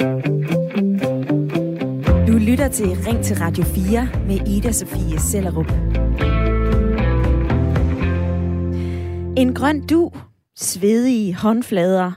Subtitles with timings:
[0.00, 0.06] Du
[2.38, 5.70] lytter til Ring til Radio 4 med Ida Sofie Sellerup.
[9.36, 10.10] En grøn du,
[10.56, 12.12] svedige håndflader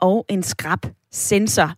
[0.00, 0.78] og en skrab
[1.12, 1.70] sensor.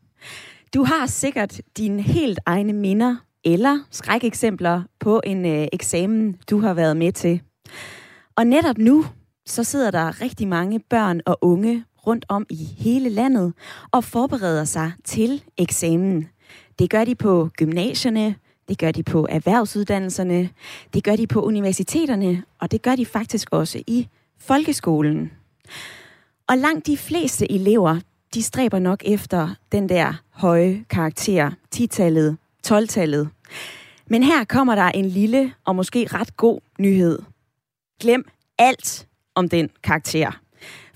[0.74, 6.74] Du har sikkert dine helt egne minder eller skrækeksempler på en øh, eksamen, du har
[6.74, 7.40] været med til.
[8.36, 9.04] Og netop nu,
[9.46, 13.52] så sidder der rigtig mange børn og unge rundt om i hele landet
[13.90, 16.28] og forbereder sig til eksamen.
[16.78, 18.34] Det gør de på gymnasierne,
[18.68, 20.50] det gør de på erhvervsuddannelserne,
[20.94, 25.32] det gør de på universiteterne, og det gør de faktisk også i folkeskolen.
[26.48, 28.00] Og langt de fleste elever,
[28.34, 33.28] de stræber nok efter den der høje karakter, 10-tallet, 12-tallet.
[34.06, 37.18] Men her kommer der en lille og måske ret god nyhed.
[38.00, 40.40] Glem alt om den karakter.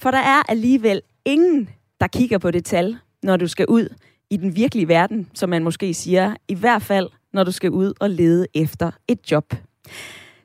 [0.03, 1.69] For der er alligevel ingen,
[2.01, 3.95] der kigger på det tal, når du skal ud
[4.31, 7.93] i den virkelige verden, som man måske siger, i hvert fald når du skal ud
[8.01, 9.55] og lede efter et job.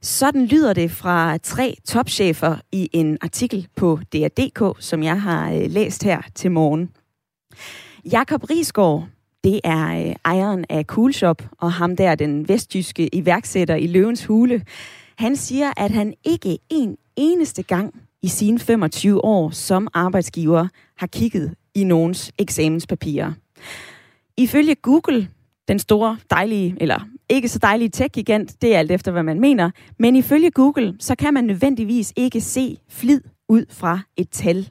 [0.02, 5.72] Sådan lyder det fra tre topchefer i en artikel på DR.dk, som jeg har øh,
[5.72, 6.90] læst her til morgen.
[8.12, 9.08] Jakob Risgaard,
[9.44, 14.66] det er øh, ejeren af Coolshop, og ham der, den vestjyske iværksætter i Løvens Hule.
[15.18, 21.08] Han siger, at han ikke en eneste gang i sine 25 år som arbejdsgiver har
[21.08, 23.34] kigget i nogens eksamenspapirer.
[24.38, 25.28] Ifølge Google,
[25.68, 29.72] den store, dejlige, eller ikke så dejlige tech-gigant, det er alt efter, hvad man mener,
[30.00, 34.70] men ifølge Google, så kan man nødvendigvis ikke se flid ud fra et tal.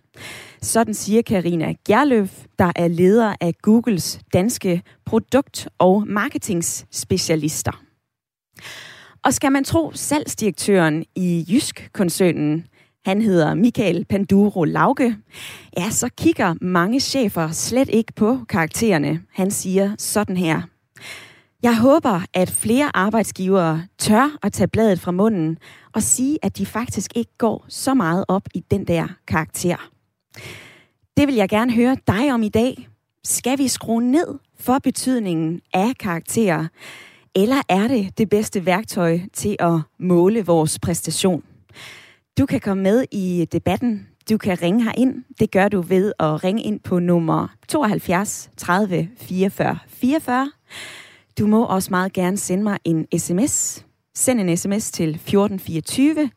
[0.62, 7.82] Sådan siger Karina Gerløf, der er leder af Googles danske produkt- og marketingsspecialister.
[9.24, 12.66] Og skal man tro salgsdirektøren i Jysk-koncernen,
[13.04, 15.16] han hedder Michael Panduro Lauke,
[15.78, 19.20] ja, så kigger mange chefer slet ikke på karaktererne.
[19.32, 20.62] Han siger sådan her.
[21.62, 25.58] Jeg håber, at flere arbejdsgivere tør at tage bladet fra munden
[25.92, 29.90] og sige, at de faktisk ikke går så meget op i den der karakter.
[31.16, 32.88] Det vil jeg gerne høre dig om i dag.
[33.24, 36.66] Skal vi skrue ned for betydningen af karakterer,
[37.34, 41.42] eller er det det bedste værktøj til at måle vores præstation?
[42.38, 44.08] Du kan komme med i debatten.
[44.30, 45.24] Du kan ringe ind.
[45.40, 50.52] Det gør du ved at ringe ind på nummer 72 30 44 44.
[51.38, 53.84] Du må også meget gerne sende mig en sms.
[54.14, 56.30] Send en sms til 1424.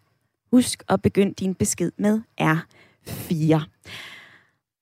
[0.52, 3.62] Husk at begynde din besked med R4.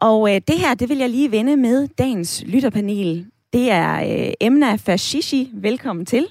[0.02, 3.26] Og øh, det her, det vil jeg lige vende med dagens lytterpanel.
[3.54, 5.52] Det er øh, Emna Fashishi.
[5.54, 6.28] Velkommen til.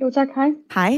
[0.00, 0.50] Jo tak, hej.
[0.74, 0.92] Hej.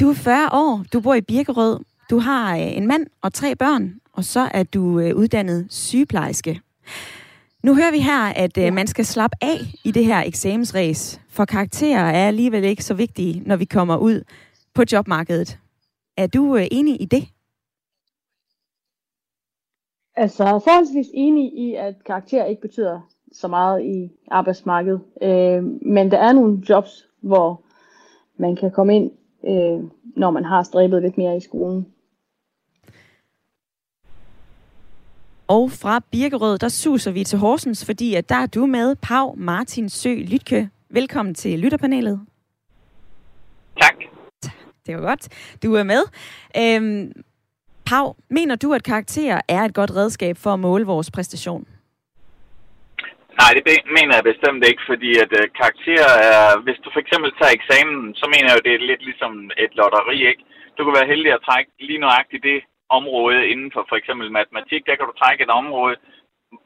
[0.00, 1.80] Du er 40 år, du bor i Birkerød.
[2.10, 6.60] Du har øh, en mand og tre børn, og så er du øh, uddannet sygeplejerske.
[7.62, 11.44] Nu hører vi her, at øh, man skal slappe af i det her eksamensræs, for
[11.44, 14.24] karakterer er alligevel ikke så vigtige, når vi kommer ud
[14.74, 15.58] på jobmarkedet.
[16.16, 17.28] Er du øh, enig i det?
[20.16, 23.00] Altså, jeg er forholdsvis enig i, at karakter ikke betyder
[23.32, 25.00] så meget i arbejdsmarkedet.
[25.22, 27.62] Øh, men der er nogle jobs, hvor
[28.42, 29.10] man kan komme ind,
[29.50, 31.86] øh, når man har stræbet lidt mere i skolen.
[35.46, 39.34] Og fra Birkerød, der suser vi til Horsens, fordi at der er du med, Pau
[39.36, 40.70] Martin Sø Lytke.
[40.90, 42.20] Velkommen til lytterpanelet.
[43.80, 43.94] Tak.
[44.86, 45.28] Det var godt.
[45.62, 46.02] Du er med.
[46.56, 47.12] Øhm,
[47.86, 51.66] Pau, mener du, at karakterer er et godt redskab for at måle vores præstation?
[53.40, 53.62] Nej, det
[53.98, 58.14] mener jeg bestemt ikke, fordi at øh, karakterer er, hvis du for eksempel tager eksamen,
[58.20, 59.32] så mener jeg jo, det er lidt ligesom
[59.64, 60.42] et lotteri, ikke?
[60.76, 62.60] Du kan være heldig at trække lige nøjagtigt det
[62.98, 65.96] område inden for for eksempel matematik, der kan du trække et område,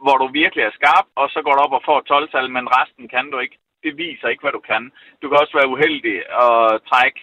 [0.05, 3.09] hvor du virkelig er skarp, og så går du op og får 12-tal, men resten
[3.15, 3.57] kan du ikke.
[3.85, 4.83] Det viser ikke, hvad du kan.
[5.21, 7.21] Du kan også være uheldig at trække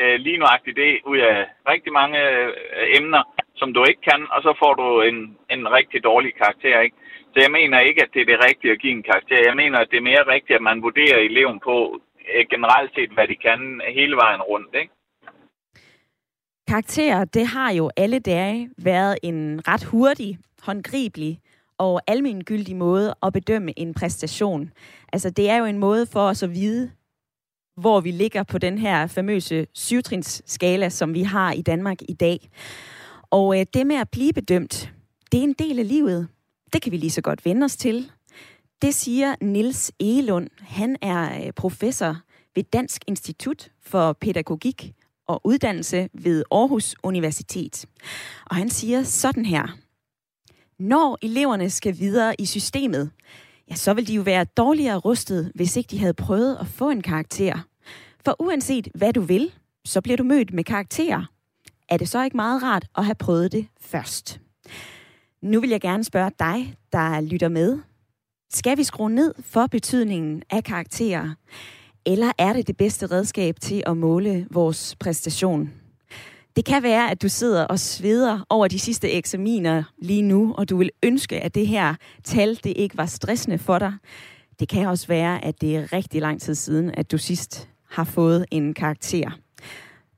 [0.00, 1.36] øh, lige nøjagtigt det ud af
[1.72, 2.52] rigtig mange øh,
[2.98, 3.22] emner,
[3.60, 5.18] som du ikke kan, og så får du en,
[5.54, 6.96] en rigtig dårlig karakter, ikke?
[7.34, 9.46] Så jeg mener ikke, at det er det rigtige at give en karakter.
[9.48, 11.76] Jeg mener, at det er mere rigtigt, at man vurderer eleven på
[12.34, 14.92] øh, generelt set, hvad de kan hele vejen rundt, ikke?
[16.68, 21.40] Karakterer, det har jo alle dage været en ret hurtig, håndgribelig
[21.78, 24.72] og almindelig måde at bedømme en præstation.
[25.12, 26.90] Altså, det er jo en måde for os at vide,
[27.76, 32.38] hvor vi ligger på den her famøse syvtrinsskala, som vi har i Danmark i dag.
[33.30, 34.92] Og øh, det med at blive bedømt,
[35.32, 36.28] det er en del af livet.
[36.74, 38.10] Det kan vi lige så godt vende os til.
[38.82, 40.48] Det siger Nils Elund.
[40.60, 42.16] Han er øh, professor
[42.54, 44.92] ved Dansk Institut for Pædagogik
[45.28, 47.86] og Uddannelse ved Aarhus Universitet.
[48.46, 49.78] Og han siger sådan her.
[50.78, 53.10] Når eleverne skal videre i systemet,
[53.70, 56.90] ja, så vil de jo være dårligere rustet, hvis ikke de havde prøvet at få
[56.90, 57.58] en karakter.
[58.24, 59.52] For uanset hvad du vil,
[59.84, 61.24] så bliver du mødt med karakterer.
[61.88, 64.40] Er det så ikke meget rart at have prøvet det først?
[65.44, 67.78] Nu vil jeg gerne spørge dig, der lytter med.
[68.52, 71.34] Skal vi skrue ned for betydningen af karakterer?
[72.06, 75.70] Eller er det det bedste redskab til at måle vores præstation?
[76.56, 80.68] Det kan være, at du sidder og sveder over de sidste eksaminer lige nu, og
[80.68, 81.94] du vil ønske, at det her
[82.24, 83.92] tal det ikke var stressende for dig.
[84.60, 88.04] Det kan også være, at det er rigtig lang tid siden, at du sidst har
[88.04, 89.30] fået en karakter.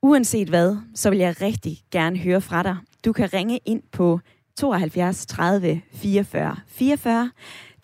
[0.03, 2.77] Uanset hvad, så vil jeg rigtig gerne høre fra dig.
[3.05, 4.21] Du kan ringe ind på
[4.57, 7.31] 72 30 44 44.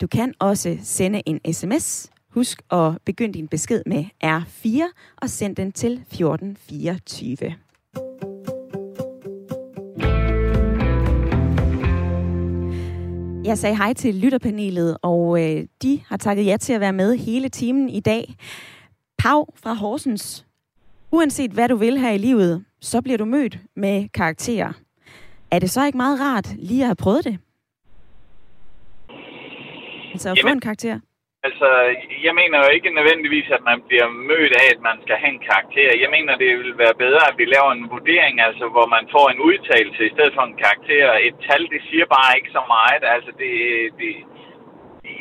[0.01, 2.09] Du kan også sende en sms.
[2.29, 4.83] Husk at begynde din besked med R4
[5.17, 7.55] og send den til 1424.
[13.45, 17.17] Jeg sagde hej til lytterpanelet, og øh, de har takket ja til at være med
[17.17, 18.35] hele timen i dag.
[19.17, 20.45] Pau fra Horsens.
[21.11, 24.82] Uanset hvad du vil her i livet, så bliver du mødt med karakterer.
[25.53, 27.35] Er det så ikke meget rart lige at have prøvet det?
[30.13, 30.95] Altså at Jamen, få en karakter?
[31.47, 31.67] Altså,
[32.27, 35.45] jeg mener jo ikke nødvendigvis, at man bliver mødt af, at man skal have en
[35.49, 36.01] karakter.
[36.03, 39.25] Jeg mener, det vil være bedre, at vi laver en vurdering, altså hvor man får
[39.29, 41.05] en udtalelse i stedet for en karakter.
[41.29, 43.01] Et tal, det siger bare ikke så meget.
[43.15, 43.53] Altså, det,
[43.99, 44.11] det,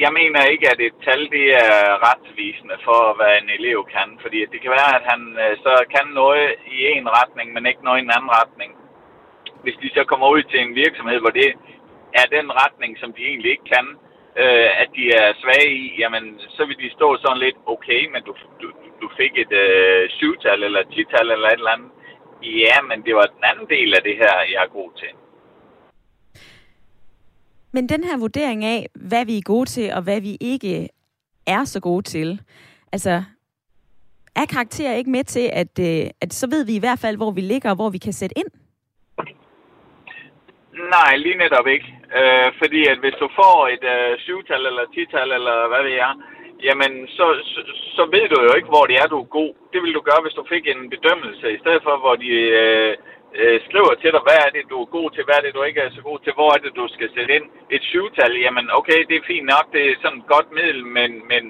[0.04, 4.08] jeg mener ikke, at et tal det er retsvisende for, hvad en elev kan.
[4.24, 6.46] Fordi det kan være, at han øh, så kan noget
[6.76, 8.72] i en retning, men ikke noget i en anden retning.
[9.62, 11.48] Hvis de så kommer ud til en virksomhed, hvor det
[12.20, 13.86] er den retning, som de egentlig ikke kan,
[14.42, 16.24] øh, at de er svage i, jamen
[16.56, 18.68] så vil de stå sådan lidt, okay, men du, du,
[19.02, 21.90] du fik et øh, syvtal eller tital eller et eller andet.
[22.42, 25.12] Ja, men det var den anden del af det her, jeg er god til.
[27.72, 30.88] Men den her vurdering af, hvad vi er gode til, og hvad vi ikke
[31.46, 32.40] er så gode til,
[32.92, 33.22] altså,
[34.36, 37.30] er karakterer ikke med til, at, øh, at så ved vi i hvert fald, hvor
[37.30, 38.61] vi ligger, og hvor vi kan sætte ind?
[40.72, 41.88] Nej, lige netop ikke.
[42.18, 46.12] Øh, fordi at hvis du får et øh, syvtal eller tital eller hvad ved jeg,
[46.66, 47.60] jamen så, så,
[47.96, 49.52] så ved du jo ikke, hvor det er, du er god.
[49.72, 52.30] Det vil du gøre, hvis du fik en bedømmelse, i stedet for, hvor de
[52.62, 52.92] øh,
[53.40, 55.62] øh, skriver til dig, hvad er det, du er god til, hvad er det, du
[55.62, 57.46] ikke er så god til, hvor er det, du skal sætte ind.
[57.76, 61.10] Et syvtal, jamen okay, det er fint nok, det er sådan et godt middel, men,
[61.32, 61.42] men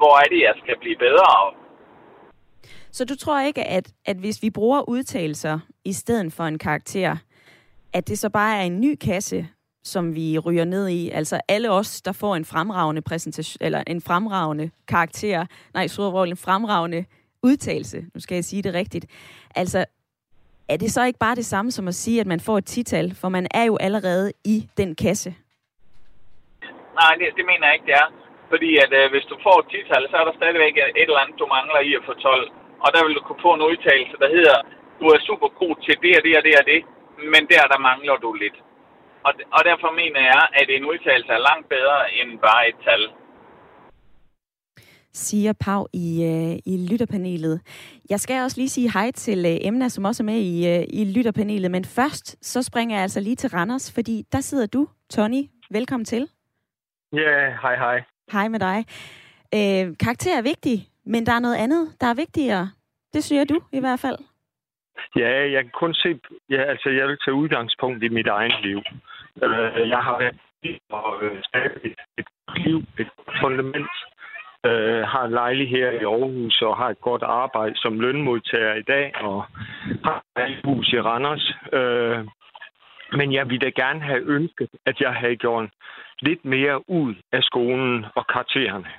[0.00, 1.50] hvor er det, jeg skal blive bedre af?
[2.96, 7.16] Så du tror ikke, at, at hvis vi bruger udtalelser i stedet for en karakter,
[7.92, 9.48] at det så bare er en ny kasse,
[9.84, 11.10] som vi ryger ned i.
[11.10, 16.36] Altså alle os, der får en fremragende præsentation, eller en fremragende karakter, nej, så en
[16.36, 17.04] fremragende
[17.42, 19.06] udtalelse, nu skal jeg sige det rigtigt.
[19.54, 19.84] Altså,
[20.68, 23.14] er det så ikke bare det samme som at sige, at man får et tital,
[23.20, 25.30] for man er jo allerede i den kasse?
[27.00, 28.08] Nej, det, det mener jeg ikke, det er.
[28.52, 31.38] Fordi at øh, hvis du får et tital, så er der stadigvæk et eller andet,
[31.42, 32.50] du mangler i at få 12.
[32.84, 34.56] Og der vil du kunne få en udtalelse, der hedder,
[35.00, 36.80] du er super god til det og det og det og det
[37.32, 38.56] men der, der mangler du lidt.
[39.26, 43.02] Og, og derfor mener jeg, at en udtalelse er langt bedre end bare et tal.
[45.12, 47.60] Siger Pau i, øh, i lytterpanelet.
[48.10, 50.84] Jeg skal også lige sige hej til øh, Emna, som også er med i, øh,
[50.88, 51.70] i lytterpanelet.
[51.70, 55.42] Men først, så springer jeg altså lige til Randers, fordi der sidder du, Tony.
[55.70, 56.28] Velkommen til.
[57.12, 58.02] Ja, yeah, hej hej.
[58.32, 58.84] Hej med dig.
[59.54, 62.70] Øh, karakter er vigtig, men der er noget andet, der er vigtigere.
[63.14, 64.18] Det synes du i hvert fald.
[65.16, 66.20] Ja, jeg kan kun se...
[66.50, 68.82] Ja, altså, jeg vil tage udgangspunkt i mit eget liv.
[69.42, 70.38] Øh, jeg har været
[70.90, 71.42] og øh,
[71.84, 72.26] et, et
[72.56, 73.90] liv, et fundament.
[74.66, 78.82] Øh, har en lejlighed her i Aarhus og har et godt arbejde som lønmodtager i
[78.82, 79.44] dag og
[80.04, 81.54] har et hus i Randers.
[81.72, 82.26] Øh,
[83.12, 85.70] men jeg ville da gerne have ønsket, at jeg havde gjort
[86.20, 88.90] lidt mere ud af skolen og karaktererne.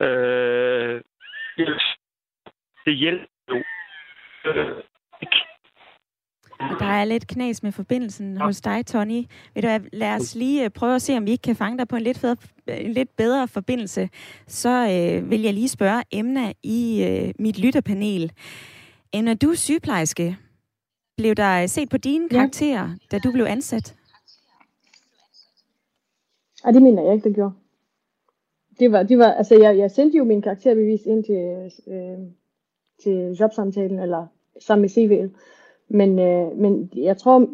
[0.00, 1.00] Øh,
[2.86, 3.62] det hjælper jo
[4.44, 4.82] øh,
[6.78, 9.24] der er lidt knas med forbindelsen hos dig, Tony.
[9.54, 11.78] Ved du hvad, lad os lige øh, prøve at se, om vi ikke kan fange
[11.78, 12.36] dig på en lidt, fed,
[12.68, 14.08] en lidt bedre forbindelse.
[14.46, 18.32] Så øh, vil jeg lige spørge Emna i øh, mit lytterpanel.
[19.12, 20.36] Emna, du er sygeplejerske.
[21.16, 22.36] Blev der set på dine ja.
[22.36, 23.96] karakterer, da du blev ansat?
[26.64, 27.52] Nej, det mener jeg ikke, det gjorde.
[28.78, 32.18] Det var, det var, altså jeg, jeg sendte jo min karakterbevis ind til, øh,
[33.02, 34.26] til jobsamtalen, eller
[34.60, 35.36] sammen med CV'en.
[35.88, 37.48] Men, øh, men jeg, tror,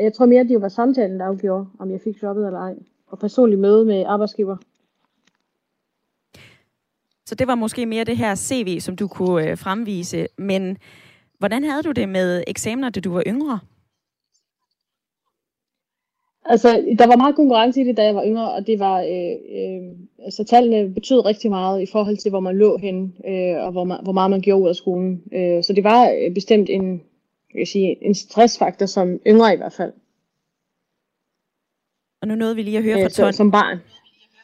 [0.00, 2.74] jeg tror mere, at det var samtalen, der afgjorde, om jeg fik jobbet eller ej.
[3.06, 4.56] Og personligt møde med arbejdsgiver.
[7.26, 10.26] Så det var måske mere det her CV, som du kunne øh, fremvise.
[10.38, 10.78] Men
[11.38, 13.58] hvordan havde du det med eksamener, da du var yngre?
[16.48, 19.32] Altså, der var meget konkurrence i det, da jeg var yngre, og det var, øh,
[19.58, 19.92] øh,
[20.24, 23.84] altså tallene betød rigtig meget i forhold til, hvor man lå hen, øh, og hvor,
[23.84, 25.22] man, hvor meget man gjorde ud af skolen.
[25.32, 27.02] Øh, så det var øh, bestemt en,
[27.54, 29.92] jeg sige, en stressfaktor som yngre i hvert fald.
[32.22, 33.32] Og nu nåede vi lige at høre fra Tony.
[33.32, 33.78] Som barn.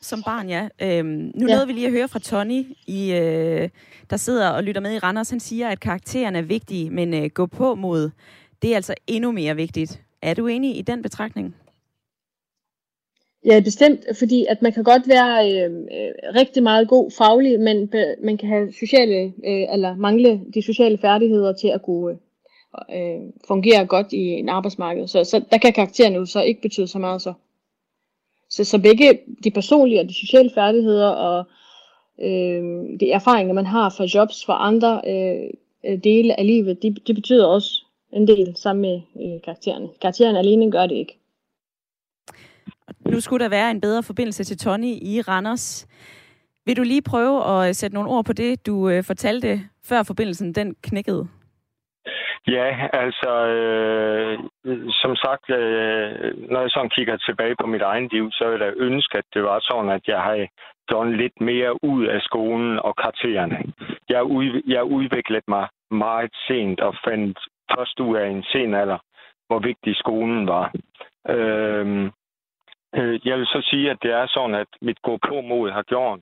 [0.03, 0.69] Som barn, ja.
[0.83, 1.55] Øhm, nu ja.
[1.55, 3.69] nåede vi lige at høre fra Tony, i, øh,
[4.11, 5.31] der sidder og lytter med i Randers.
[5.31, 8.11] Han siger, at karakteren er vigtig, men øh, gå på mod,
[8.63, 10.03] det er altså endnu mere vigtigt.
[10.23, 11.55] Er du enig i den betragtning?
[13.45, 17.89] Ja, bestemt, fordi at man kan godt være øhm, øh, rigtig meget god faglig, men
[17.89, 22.19] be, man kan have sociale, øh, eller mangle de sociale færdigheder til at kunne øh,
[22.91, 25.07] øh, fungere godt i en arbejdsmarked.
[25.07, 27.33] Så, så der kan karakteren jo så ikke betyde så meget så.
[28.51, 31.45] Så, så begge de personlige og de sociale færdigheder og
[32.23, 32.63] øh,
[33.01, 35.51] de erfaringer, man har fra jobs fra andre øh,
[35.85, 39.89] øh dele af livet, det de betyder også en del sammen med øh, karaktererne.
[40.01, 41.22] Karaktererne alene gør det ikke.
[43.13, 45.87] Nu skulle der være en bedre forbindelse til Tony i Randers.
[46.67, 50.53] Vil du lige prøve at sætte nogle ord på det, du øh, fortalte før forbindelsen
[50.53, 51.29] den knækkede?
[52.47, 54.39] Ja, altså, øh,
[55.03, 58.75] som sagt, øh, når jeg sådan kigger tilbage på mit egen liv, så ville jeg
[58.77, 60.47] ønske, at det var sådan, at jeg har
[60.89, 63.59] gjort lidt mere ud af skolen og karaktererne.
[64.09, 67.39] Jeg, ud, jeg udviklede mig meget sent og fandt
[67.75, 68.99] først ud af en sen alder,
[69.47, 70.73] hvor vigtig skolen var.
[71.29, 72.11] Øh,
[72.97, 75.83] Øh, jeg vil så sige, at det er sådan, at mit gå på mod har
[75.83, 76.21] gjort,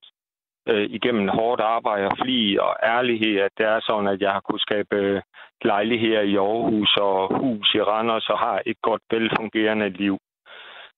[0.69, 4.41] øh, igennem hårdt arbejde og fli og ærlighed, at det er sådan, at jeg har
[4.41, 5.23] kunnet skabe øh,
[5.63, 10.19] lejligheder i Aarhus og hus i Randers og har et godt, velfungerende liv.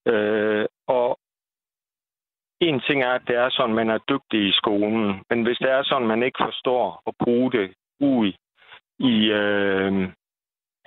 [0.06, 1.18] Øh, og
[2.60, 5.58] en ting er, at det er sådan, at man er dygtig i skolen, men hvis
[5.58, 8.32] det er sådan, at man ikke forstår at bruge det ud
[8.98, 10.08] i, øh,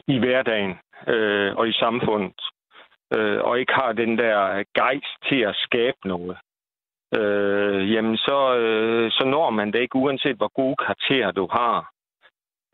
[0.08, 0.74] i hverdagen
[1.08, 2.42] øh, og i samfundet,
[3.14, 6.38] øh, og ikke har den der gejst til at skabe noget,
[7.20, 11.92] øh, jamen så, øh, så når man det ikke, uanset hvor gode karakterer du har.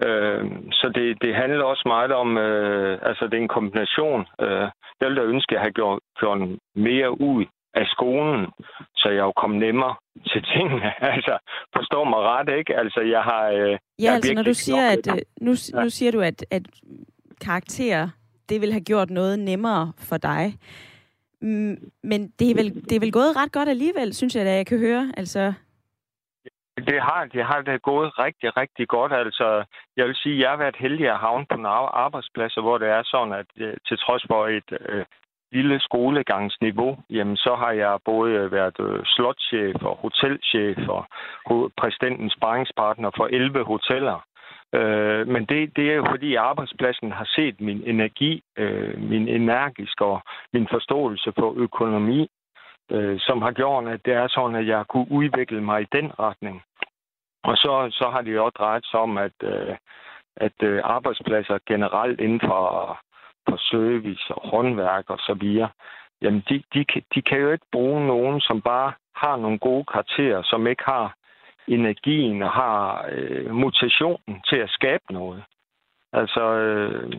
[0.08, 4.22] Øh, så det, det handler også meget om, øh, altså det er en kombination.
[4.42, 4.68] Øh,
[5.00, 6.40] jeg ville da ønske, at jeg havde gjort, gjort
[6.76, 8.48] mere ud af skolen,
[8.96, 9.96] så jeg jo kom nemmere
[10.32, 10.90] til tingene.
[11.14, 11.38] altså,
[11.76, 12.78] forstår mig ret, ikke?
[12.78, 13.44] Altså, jeg har...
[13.48, 15.52] Øh, ja, jeg altså, når du siger, at, øh, nu,
[15.84, 16.64] nu siger du, at, at
[17.42, 18.10] karakterer,
[18.52, 20.44] det vil have gjort noget nemmere for dig.
[21.42, 24.56] Mm, men det er, vel, det er vel gået ret godt alligevel, synes jeg, da
[24.56, 25.14] jeg kan høre.
[25.18, 25.54] Altså...
[26.90, 29.14] Det har, det har det gået rigtig, rigtig godt.
[29.14, 29.64] Altså,
[29.98, 32.88] jeg vil sige, at jeg har været heldig at havne på nogle arbejdspladser, hvor det
[32.88, 35.06] er sådan, at øh, til trods for et øh,
[35.52, 41.04] lille skolegangsniveau, jamen så har jeg både været øh, slotchef og hotelchef og
[41.78, 44.20] præsidentens sparringspartner for 11 hoteller.
[44.74, 50.02] Øh, men det, det er jo fordi arbejdspladsen har set min energi, øh, min energisk
[50.02, 50.22] og
[50.54, 52.30] min forståelse for økonomi,
[52.92, 56.20] øh, som har gjort, at det er sådan, at jeg kunne udvikle mig i den
[56.20, 56.64] retning.
[57.44, 59.76] Og så, så har det jo også drejet sig om, at, øh,
[60.36, 63.00] at øh, arbejdspladser generelt inden for,
[63.50, 65.70] for service og håndværk og så videre,
[66.22, 66.86] jamen de, de,
[67.16, 71.16] de kan jo ikke bruge nogen, som bare har nogle gode karakterer, som ikke har
[71.68, 75.44] energien og har øh, motivationen til at skabe noget.
[76.14, 77.14] Altså, øh,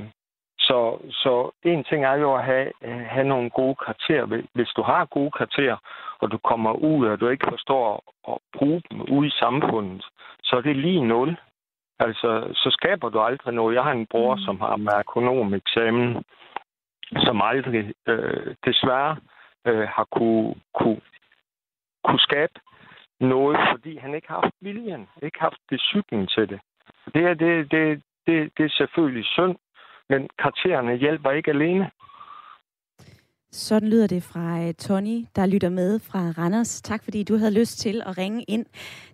[0.58, 4.42] så, så en ting er jo at have, have nogle gode karakterer.
[4.52, 5.76] Hvis du har gode karakterer,
[6.20, 10.04] og du kommer ud, og du ikke forstår at bruge dem ude i samfundet,
[10.42, 11.37] så er det lige nul.
[11.99, 13.75] Altså, så skaber du aldrig noget.
[13.75, 14.40] Jeg har en bror, mm.
[14.40, 16.25] som har med eksamen,
[17.16, 19.16] som aldrig øh, desværre
[19.66, 21.00] øh, har kunne, kunne,
[22.04, 22.52] kunne skabe
[23.23, 26.61] noget, fordi han ikke har haft viljen, ikke haft cyklen til det.
[27.14, 29.57] Det, er, det, det, det, det er selvfølgelig synd,
[30.09, 31.91] men karaktererne hjælper ikke alene.
[33.52, 36.83] Sådan lyder det fra øh, Tony, der lytter med fra Randers.
[36.83, 38.67] Tak fordi du havde lyst til at ringe ind.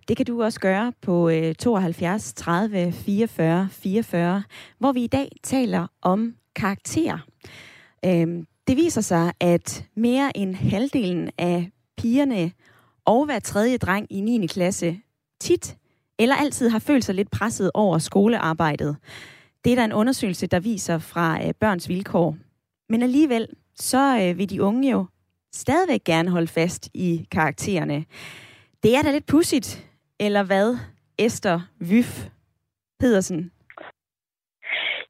[0.07, 4.43] Det kan du også gøre på 72 30 44 44,
[4.77, 7.17] hvor vi i dag taler om karakter.
[8.05, 12.51] Øhm, det viser sig, at mere end halvdelen af pigerne
[13.13, 14.47] og hver tredje dreng i 9.
[14.47, 14.95] klasse
[15.39, 15.75] tit
[16.19, 18.97] eller altid har følt sig lidt presset over skolearbejdet.
[19.63, 22.35] Det er der en undersøgelse, der viser fra øh, børns vilkår.
[22.89, 25.05] Men alligevel, så øh, vil de unge jo
[25.51, 28.05] stadigvæk gerne holde fast i karaktererne.
[28.83, 29.89] Det er da lidt pudsigt,
[30.19, 30.77] eller hvad,
[31.19, 32.11] Esther Vyf
[32.99, 33.51] Pedersen?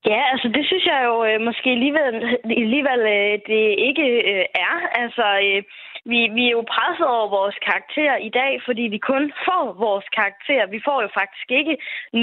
[0.06, 2.16] Ja, altså det synes jeg jo øh, måske alligevel,
[2.64, 4.76] alligevel øh, det ikke øh, er.
[5.02, 5.64] Altså, øh,
[6.12, 10.08] vi, vi er jo presset over vores karakter i dag, fordi vi kun får vores
[10.18, 10.62] karakter.
[10.76, 11.76] Vi får jo faktisk ikke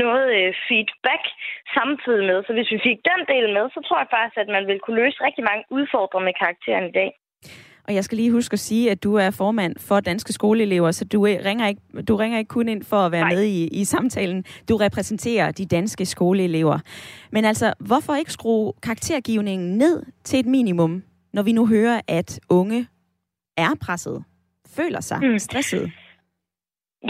[0.03, 1.25] noget øh, feedback
[1.77, 2.39] samtidig med.
[2.47, 5.01] Så hvis vi fik den del med, så tror jeg faktisk, at man ville kunne
[5.03, 7.11] løse rigtig mange udfordringer med karakteren i dag.
[7.89, 11.05] Og jeg skal lige huske at sige, at du er formand for Danske Skoleelever, så
[11.05, 13.35] du ringer ikke, du ringer ikke kun ind for at være Nej.
[13.35, 14.45] med i, i samtalen.
[14.69, 16.79] Du repræsenterer de danske skoleelever.
[17.33, 21.03] Men altså, hvorfor ikke skrue karaktergivningen ned til et minimum,
[21.33, 22.87] når vi nu hører, at unge
[23.57, 24.25] er presset,
[24.77, 25.39] føler sig mm.
[25.39, 25.93] stresset?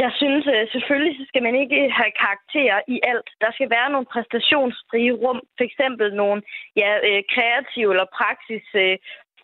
[0.03, 3.29] Jeg synes øh, selvfølgelig, så skal man ikke have karakterer i alt.
[3.41, 6.43] Der skal være nogle præstationsfrie rum, for eksempel nogle
[6.77, 8.99] ja, øh, kreative eller praksis øh,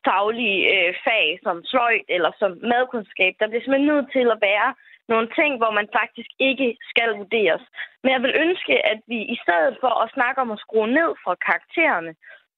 [0.06, 0.62] faglige
[1.04, 3.32] fag som sløjt eller som madkundskab.
[3.38, 4.71] Der bliver simpelthen nødt til at være
[5.12, 7.64] nogle ting, hvor man faktisk ikke skal vurderes.
[8.02, 11.11] Men jeg vil ønske, at vi i stedet for at snakke om at skrue ned
[11.25, 12.12] fra karaktererne,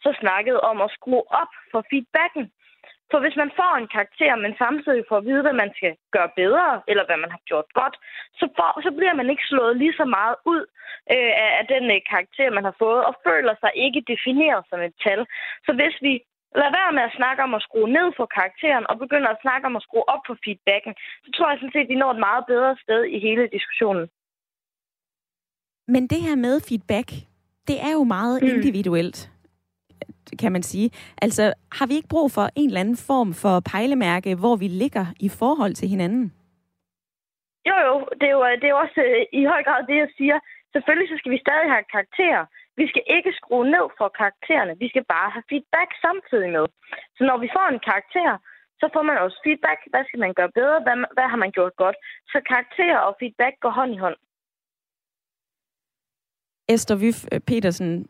[0.05, 2.45] så snakkede om at skrue op for feedbacken.
[3.11, 6.31] For hvis man får en karakter, men samtidig får at vide, hvad man skal gøre
[6.41, 7.97] bedre, eller hvad man har gjort godt,
[8.41, 10.63] så, får, så bliver man ikke slået lige så meget ud
[11.15, 14.95] øh, af den øh, karakter, man har fået, og føler sig ikke defineret som et
[15.05, 15.21] tal.
[15.67, 16.13] Så hvis vi
[16.59, 19.65] lader være med at snakke om at skrue ned for karakteren, og begynder at snakke
[19.69, 20.93] om at skrue op for feedbacken,
[21.25, 24.07] så tror jeg sådan set, at vi når et meget bedre sted i hele diskussionen.
[25.95, 27.09] Men det her med feedback,
[27.69, 28.49] det er jo meget mm.
[28.49, 29.19] individuelt
[30.41, 30.91] kan man sige.
[31.23, 35.07] Altså, har vi ikke brug for en eller anden form for pejlemærke, hvor vi ligger
[35.21, 36.33] i forhold til hinanden?
[37.69, 37.95] Jo, jo.
[38.21, 40.39] Det er jo, det er også øh, i høj grad det, jeg siger.
[40.75, 42.43] Selvfølgelig så skal vi stadig have karakterer.
[42.81, 44.75] Vi skal ikke skrue ned for karaktererne.
[44.83, 46.67] Vi skal bare have feedback samtidig med.
[47.17, 48.31] Så når vi får en karakter,
[48.81, 49.81] så får man også feedback.
[49.93, 50.79] Hvad skal man gøre bedre?
[50.85, 51.97] Hvad, hvad har man gjort godt?
[52.33, 54.19] Så karakterer og feedback går hånd i hånd.
[56.69, 58.07] Esther Vyf Petersen,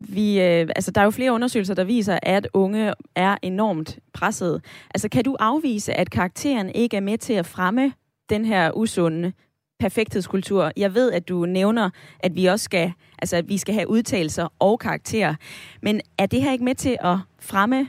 [0.00, 4.64] vi, øh, altså, der er jo flere undersøgelser, der viser, at unge er enormt presset.
[4.94, 7.92] Altså, kan du afvise, at karakteren ikke er med til at fremme
[8.30, 9.32] den her usunde
[9.78, 10.72] perfekthedskultur?
[10.76, 14.48] Jeg ved, at du nævner, at vi også skal, altså, at vi skal have udtalelser
[14.58, 15.34] og karakterer.
[15.82, 17.88] Men er det her ikke med til at fremme,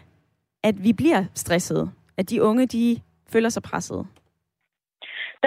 [0.63, 1.89] at vi bliver stressede?
[2.17, 2.99] At de unge, de
[3.29, 4.05] føler sig presset?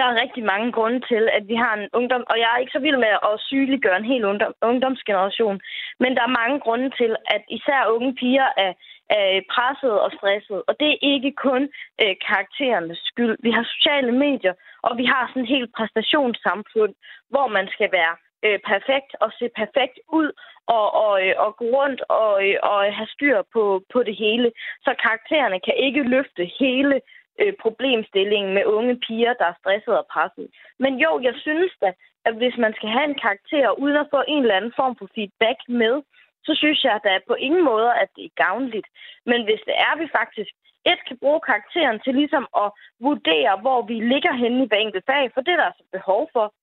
[0.01, 2.77] Der er rigtig mange grunde til, at vi har en ungdom, og jeg er ikke
[2.77, 5.57] så vild med at sygeliggøre en hel ungdom, ungdomsgeneration,
[6.03, 8.73] men der er mange grunde til, at især unge piger er,
[9.17, 11.63] er presset og stresset, og det er ikke kun
[12.03, 13.35] øh, karakterernes skyld.
[13.45, 14.53] Vi har sociale medier,
[14.87, 16.93] og vi har sådan et helt præstationssamfund,
[17.33, 20.29] hvor man skal være øh, perfekt og se perfekt ud
[20.77, 24.51] og, og, øh, og gå rundt og, øh, og have styr på, på det hele.
[24.85, 26.95] Så karaktererne kan ikke løfte hele
[27.39, 30.47] øh, problemstillingen med unge piger, der er stresset og presset.
[30.79, 31.93] Men jo, jeg synes da,
[32.25, 35.07] at hvis man skal have en karakter uden at få en eller anden form for
[35.15, 36.01] feedback med,
[36.45, 38.87] så synes jeg da på ingen måde, at det er gavnligt.
[39.25, 40.51] Men hvis det er, at vi faktisk
[40.85, 45.05] et kan bruge karakteren til ligesom at vurdere, hvor vi ligger henne i hver enkelt
[45.05, 46.53] fag, for det er der altså behov for.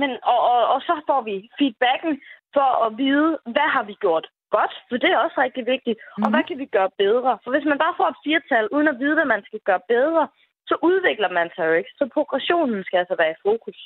[0.00, 2.20] Men, og, og, og så får vi feedbacken
[2.54, 5.98] for at vide, hvad har vi gjort godt, for det er også rigtig vigtigt.
[5.98, 6.22] Mm.
[6.24, 6.48] Og hvad mhm.
[6.48, 7.32] kan vi gøre bedre?
[7.42, 10.24] For hvis man bare får et firtal, uden at vide, hvad man skal gøre bedre,
[10.70, 11.92] så udvikler man sig jo ikke.
[11.98, 13.78] Så progressionen skal altså være i fokus.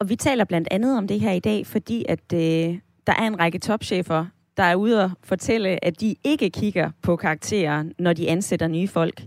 [0.00, 2.68] Og vi taler blandt andet om det her i dag, fordi at øh,
[3.06, 7.16] der er en række topchefer, der er ude og fortælle, at de ikke kigger på
[7.16, 9.22] karakterer, når de ansætter nye folk.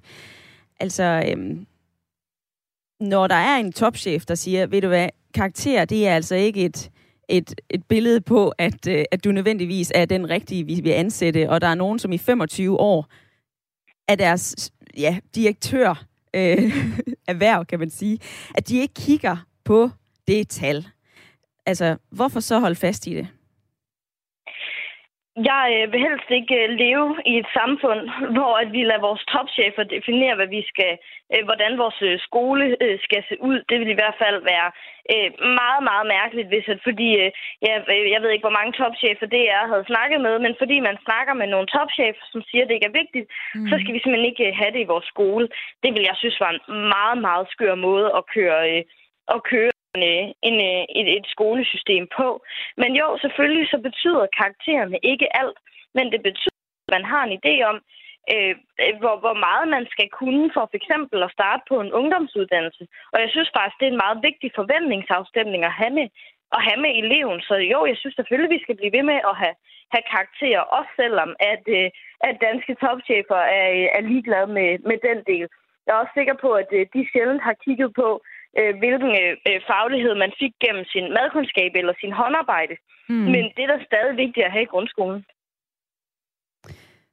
[0.79, 1.57] Altså, øh,
[2.99, 6.65] når der er en topchef, der siger, ved du hvad, karakter, det er altså ikke
[6.65, 6.91] et,
[7.37, 11.49] et, et billede på, at, øh, at du nødvendigvis er den rigtige, vi vil ansætte,
[11.49, 13.07] og der er nogen, som i 25 år
[14.07, 16.73] er deres ja, direktør øh,
[17.31, 18.19] erhverv, kan man sige,
[18.55, 19.89] at de ikke kigger på
[20.27, 20.87] det tal.
[21.65, 23.27] Altså, hvorfor så holde fast i det?
[25.35, 28.01] Jeg øh, vil helst ikke øh, leve i et samfund,
[28.35, 30.93] hvor at vi lader vores topchefer definere, hvad vi skal,
[31.33, 32.65] øh, hvordan vores skole
[33.05, 33.57] skal se ud.
[33.69, 34.69] Det vil i hvert fald være
[35.61, 37.07] meget, meget mærkeligt, hvis at, fordi
[37.67, 37.77] jeg,
[38.13, 41.33] jeg ved ikke, hvor mange topchefer det er, havde snakket med, men fordi man snakker
[41.33, 43.67] med nogle topchefer, som siger, at det ikke er vigtigt, mm.
[43.69, 45.45] så skal vi simpelthen ikke have det i vores skole.
[45.83, 46.61] Det vil jeg synes var en
[46.95, 48.59] meget, meget skør måde at køre,
[49.35, 52.27] at køre en, øh, en, øh, et, et skolesystem på.
[52.81, 55.57] Men jo, selvfølgelig så betyder karaktererne ikke alt,
[55.97, 57.77] men det betyder, at man har en idé om,
[58.33, 61.93] øh, øh, hvor, hvor meget man skal kunne for for eksempel at starte på en
[61.99, 62.83] ungdomsuddannelse.
[63.13, 66.07] Og jeg synes faktisk, det er en meget vigtig forventningsafstemning at have med,
[66.57, 67.39] at have med eleven.
[67.49, 69.55] Så jo, jeg synes selvfølgelig, vi skal blive ved med at have,
[69.93, 71.89] have karakterer, også selvom at, øh,
[72.27, 75.47] at danske topchefer er, er ligeglade med, med den del.
[75.85, 78.09] Jeg er også sikker på, at øh, de sjældent har kigget på,
[78.59, 79.11] øh, hvilken
[79.47, 82.75] øh, faglighed man fik gennem sin madkundskab eller sin håndarbejde.
[83.09, 83.27] Hmm.
[83.33, 85.21] Men det er da stadig vigtigt at have i grundskolen.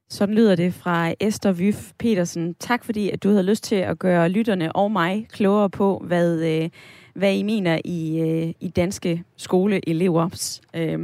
[0.09, 2.55] Sådan lyder det fra Esther Vyf Petersen.
[2.55, 6.29] Tak fordi, at du havde lyst til at gøre lytterne og mig klogere på, hvad,
[6.51, 6.69] øh,
[7.15, 10.99] hvad I mener i, øh, i Danske Skoleelevers øh,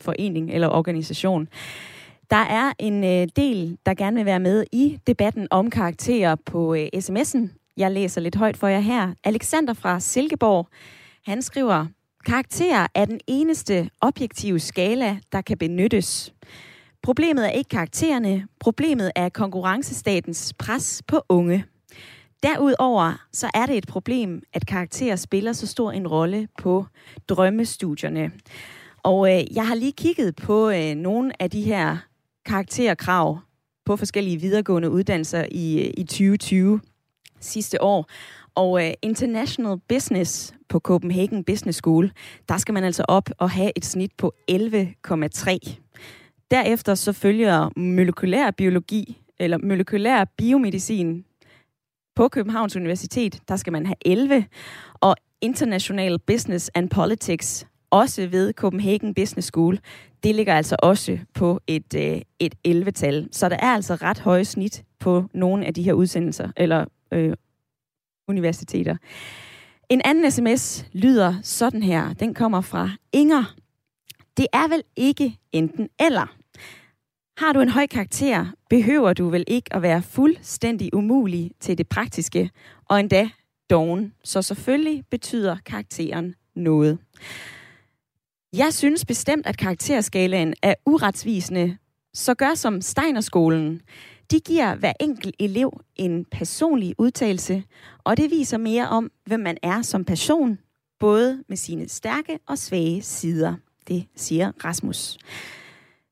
[0.00, 1.48] forening eller organisation.
[2.30, 6.74] Der er en øh, del, der gerne vil være med i debatten om karakterer på
[6.74, 7.59] øh, sms'en.
[7.80, 9.14] Jeg læser lidt højt for jer her.
[9.24, 10.68] Alexander fra Silkeborg,
[11.26, 11.86] han skriver,
[12.26, 16.34] karakterer er den eneste objektive skala, der kan benyttes.
[17.02, 21.64] Problemet er ikke karaktererne, problemet er konkurrencestatens pres på unge.
[22.42, 26.86] Derudover så er det et problem, at karakterer spiller så stor en rolle på
[27.28, 28.32] drømmestudierne.
[29.02, 31.96] Og øh, jeg har lige kigget på øh, nogle af de her
[32.46, 33.38] karakterkrav
[33.84, 36.80] på forskellige videregående uddannelser i, øh, i 2020
[37.40, 38.06] sidste år.
[38.54, 42.12] Og øh, International Business på Copenhagen Business School,
[42.48, 45.76] der skal man altså op og have et snit på 11,3.
[46.50, 51.24] Derefter så følger molekylær biologi, eller molekylær biomedicin
[52.16, 54.46] på Københavns Universitet, der skal man have 11.
[54.94, 59.78] Og International Business and Politics, også ved Copenhagen Business School,
[60.22, 63.28] det ligger altså også på et, øh, et 11-tal.
[63.32, 67.36] Så der er altså ret høje snit på nogle af de her udsendelser, eller øh,
[68.28, 68.96] universiteter.
[69.88, 72.12] En anden sms lyder sådan her.
[72.12, 73.54] Den kommer fra Inger.
[74.36, 76.36] Det er vel ikke enten eller.
[77.36, 81.88] Har du en høj karakter, behøver du vel ikke at være fuldstændig umulig til det
[81.88, 82.50] praktiske,
[82.84, 83.30] og endda
[83.70, 84.14] doven.
[84.24, 86.98] Så selvfølgelig betyder karakteren noget.
[88.52, 91.76] Jeg synes bestemt, at karakterskalaen er uretvisende,
[92.14, 93.82] så gør som Steinerskolen.
[94.30, 97.62] De giver hver enkelt elev en personlig udtalelse,
[98.04, 100.58] og det viser mere om, hvem man er som person,
[101.00, 103.54] både med sine stærke og svage sider.
[103.88, 105.18] Det siger Rasmus.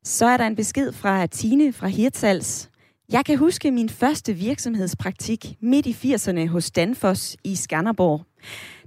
[0.04, 2.70] Så er der en besked fra Tine fra Hirtshals.
[3.12, 8.24] Jeg kan huske min første virksomhedspraktik midt i 80'erne hos Danfoss i Skanderborg.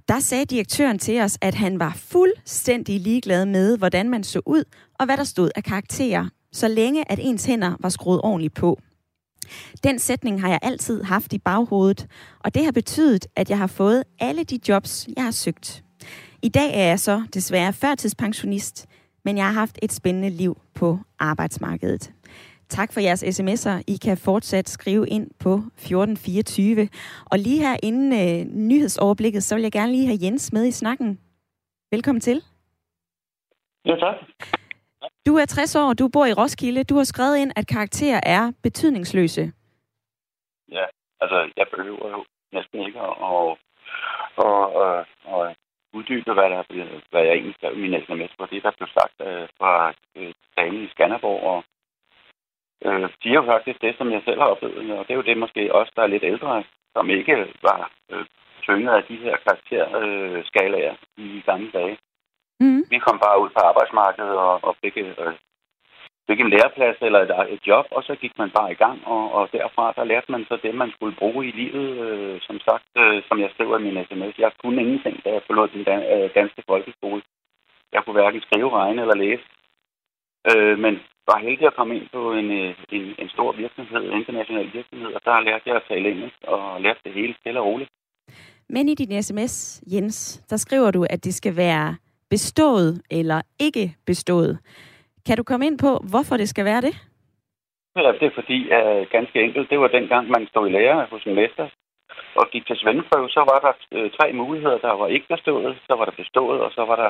[0.07, 4.63] Der sagde direktøren til os, at han var fuldstændig ligeglad med, hvordan man så ud
[4.99, 8.79] og hvad der stod af karakterer, så længe at ens hænder var skruet ordentligt på.
[9.83, 12.07] Den sætning har jeg altid haft i baghovedet,
[12.39, 15.83] og det har betydet, at jeg har fået alle de jobs, jeg har søgt.
[16.41, 18.87] I dag er jeg så desværre førtidspensionist,
[19.25, 22.11] men jeg har haft et spændende liv på arbejdsmarkedet.
[22.69, 23.83] Tak for jeres sms'er.
[23.87, 26.89] I kan fortsat skrive ind på 1424.
[27.25, 30.71] Og lige her inden øh, nyhedsoverblikket, så vil jeg gerne lige have Jens med i
[30.71, 31.19] snakken.
[31.91, 32.41] Velkommen til.
[33.85, 34.15] Ja, tak.
[35.27, 36.83] Du er 60 år, du bor i Roskilde.
[36.83, 39.53] Du har skrevet ind, at karakterer er betydningsløse.
[40.71, 40.85] Ja,
[41.21, 43.57] altså jeg behøver jo næsten ikke at, at,
[44.45, 45.55] at, at, at
[45.93, 46.63] uddybe, hvad, der,
[47.11, 50.27] hvad jeg egentlig skrev i min sms, for det, der blev sagt uh, fra øh,
[50.27, 51.41] uh, damen i Skanderborg.
[51.51, 51.59] Og
[52.85, 55.29] uh, de er jo faktisk det, som jeg selv har oplevet, og det er jo
[55.29, 56.63] det måske også, der er lidt ældre,
[56.95, 58.25] som ikke var uh,
[58.63, 61.97] tynget af de her karakterskalaer uh, i gamle dage.
[62.63, 62.83] Mm.
[62.93, 65.33] Vi kom bare ud på arbejdsmarkedet og, og fik, øh,
[66.27, 69.23] fik en læreplads eller et, et job, og så gik man bare i gang, og,
[69.37, 71.87] og derfra der lærte man så det, man skulle bruge i livet.
[72.05, 75.41] Øh, som sagt, øh, som jeg skriver i min sms, jeg kunne ingenting, da jeg
[75.47, 77.21] forlod den dan- øh, danske folkeskole.
[77.93, 79.45] Jeg kunne hverken skrive, regne eller læse.
[80.51, 80.93] Øh, men
[81.31, 85.09] var heldig at komme ind på en, øh, en, en stor virksomhed, en international virksomhed,
[85.17, 87.89] og der lærte jeg at tale engelsk og lærte det hele stille og roligt.
[88.69, 90.17] Men i din sms, Jens,
[90.49, 91.95] der skriver du, at det skal være
[92.33, 94.53] bestået eller ikke bestået.
[95.27, 96.93] Kan du komme ind på, hvorfor det skal være det?
[97.95, 101.23] Det er fordi, at øh, ganske enkelt, det var dengang, man stod i lære hos
[101.23, 101.67] en mester
[102.35, 104.77] og gik til svendeprøve, så var der uh, tre muligheder.
[104.77, 107.09] Der var ikke bestået, så var der bestået, og så var der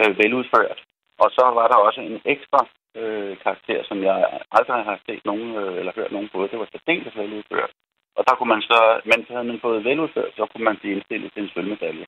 [0.00, 0.78] uh, veludført.
[1.18, 2.60] Og så var der også en ekstra
[3.00, 4.16] uh, karakter, som jeg
[4.50, 6.38] aldrig har set nogen, uh, eller hørt nogen på.
[6.50, 7.70] Det var særdeles veludført.
[8.16, 8.80] Og der kunne man så,
[9.10, 12.06] men havde man fået veludført, så kunne man blive indstillet til en sølvmedalje.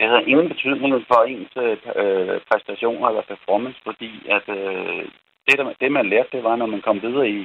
[0.00, 5.04] Det havde ingen betydning for ens øh, præstationer eller performance, fordi at øh,
[5.46, 7.40] det, der, det, man lærte, det var, når man kom videre i,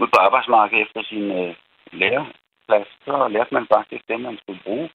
[0.00, 1.54] ud på arbejdsmarkedet efter sin øh,
[1.92, 4.90] læreplads, så lærte man faktisk det, man skulle bruge.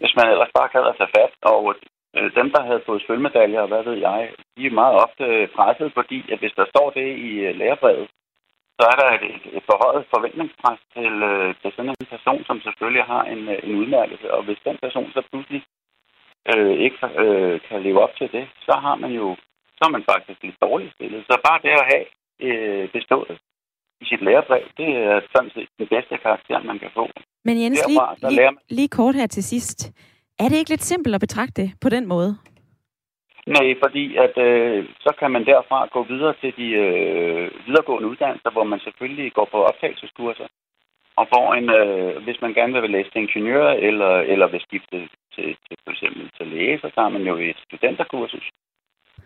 [0.00, 1.74] Hvis man ellers bare gad at tage fat, og
[2.16, 4.20] øh, dem, der havde fået sølvmedaljer, og hvad ved jeg,
[4.56, 5.24] de er meget ofte
[5.56, 8.08] presset, fordi at hvis der står det i øh, lærebrevet,
[8.78, 9.24] så er der et,
[9.56, 13.74] et forhøjet forventningspres til, øh, til sådan en person, som selvfølgelig har en, øh, en
[13.80, 14.26] udmærkelse.
[14.34, 15.62] Og hvis den person så pludselig
[16.50, 19.36] øh, ikke øh, kan leve op til det, så har man jo
[19.78, 21.24] så er man faktisk lidt dårligt stillet.
[21.28, 22.06] Så bare det at have
[22.46, 23.38] øh, bestået
[24.00, 27.08] i sit lærebrev, det er sådan set den bedste karakter, man kan få.
[27.44, 29.78] Men Jens, Derfra, lige, lige, lige kort her til sidst.
[30.38, 32.30] Er det ikke lidt simpelt at betragte det på den måde?
[33.46, 38.50] Nej, fordi at øh, så kan man derfra gå videre til de øh, videregående uddannelser,
[38.50, 40.46] hvor man selvfølgelig går på optagelseskurser.
[41.16, 44.96] Og får en, øh, hvis man gerne vil læse til ingeniør, eller, eller vil skifte
[45.34, 48.46] til, til for eksempel til læge, så tager man jo et studenterkursus.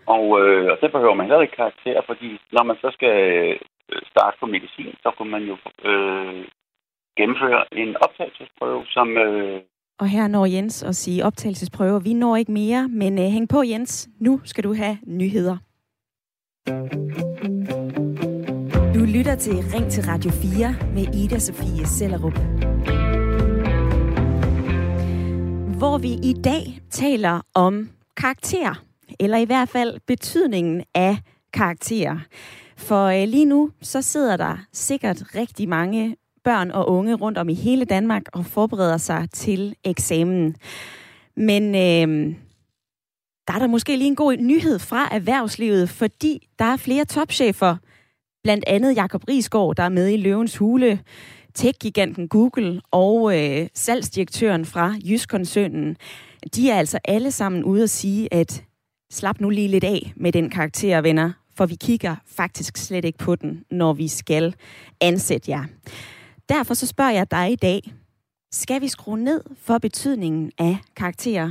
[0.06, 3.56] Og, øh, og det behøver man heller ikke karakter, fordi når man så skal øh,
[4.10, 5.56] starte på medicin, så kunne man jo
[5.90, 6.44] øh,
[7.18, 9.18] gennemføre en optagelsesprøve, som...
[9.18, 9.60] Øh,
[10.00, 12.00] og her når Jens at sige optagelsesprøver.
[12.00, 14.08] Vi når ikke mere, men øh, hæng på Jens.
[14.20, 15.56] Nu skal du have nyheder.
[18.98, 22.38] Du lytter til Ring til Radio 4 med Ida Sofie Sellerup.
[25.78, 28.84] Hvor vi i dag taler om karakter,
[29.20, 31.16] eller i hvert fald betydningen af
[31.52, 32.18] karakterer.
[32.76, 37.48] For øh, lige nu, så sidder der sikkert rigtig mange børn og unge rundt om
[37.48, 40.56] i hele Danmark og forbereder sig til eksamen.
[41.36, 42.34] Men øh,
[43.48, 47.76] der er der måske lige en god nyhed fra erhvervslivet, fordi der er flere topchefer,
[48.42, 51.00] blandt andet Jakob Risgaard, der er med i Løvens Hule,
[51.54, 55.96] tech-giganten Google og øh, salgsdirektøren fra Jysk-koncernen.
[56.54, 58.64] De er altså alle sammen ude at sige, at
[59.12, 63.18] slap nu lige lidt af med den karakter, venner, for vi kigger faktisk slet ikke
[63.18, 64.54] på den, når vi skal
[65.00, 65.64] ansætte jer.
[66.48, 67.92] Derfor så spørger jeg dig i dag,
[68.52, 71.50] skal vi skrue ned for betydningen af karakterer?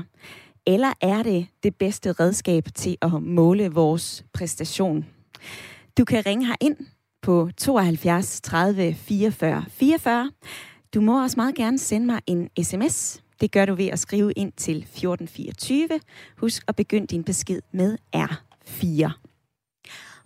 [0.65, 5.05] Eller er det det bedste redskab til at måle vores præstation?
[5.97, 6.77] Du kan ringe her ind
[7.21, 10.31] på 72 30 44 44.
[10.93, 13.23] Du må også meget gerne sende mig en sms.
[13.41, 15.89] Det gør du ved at skrive ind til 1424.
[16.37, 19.11] Husk at begynde din besked med R4.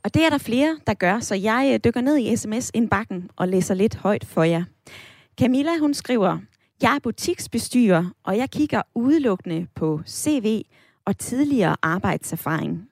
[0.03, 3.47] Og det er der flere, der gør, så jeg øh, dykker ned i sms-indbakken og
[3.47, 4.63] læser lidt højt for jer.
[5.39, 6.37] Camilla, hun skriver,
[6.81, 10.63] jeg er butiksbestyrer, og jeg kigger udelukkende på CV
[11.05, 12.87] og tidligere arbejdserfaring.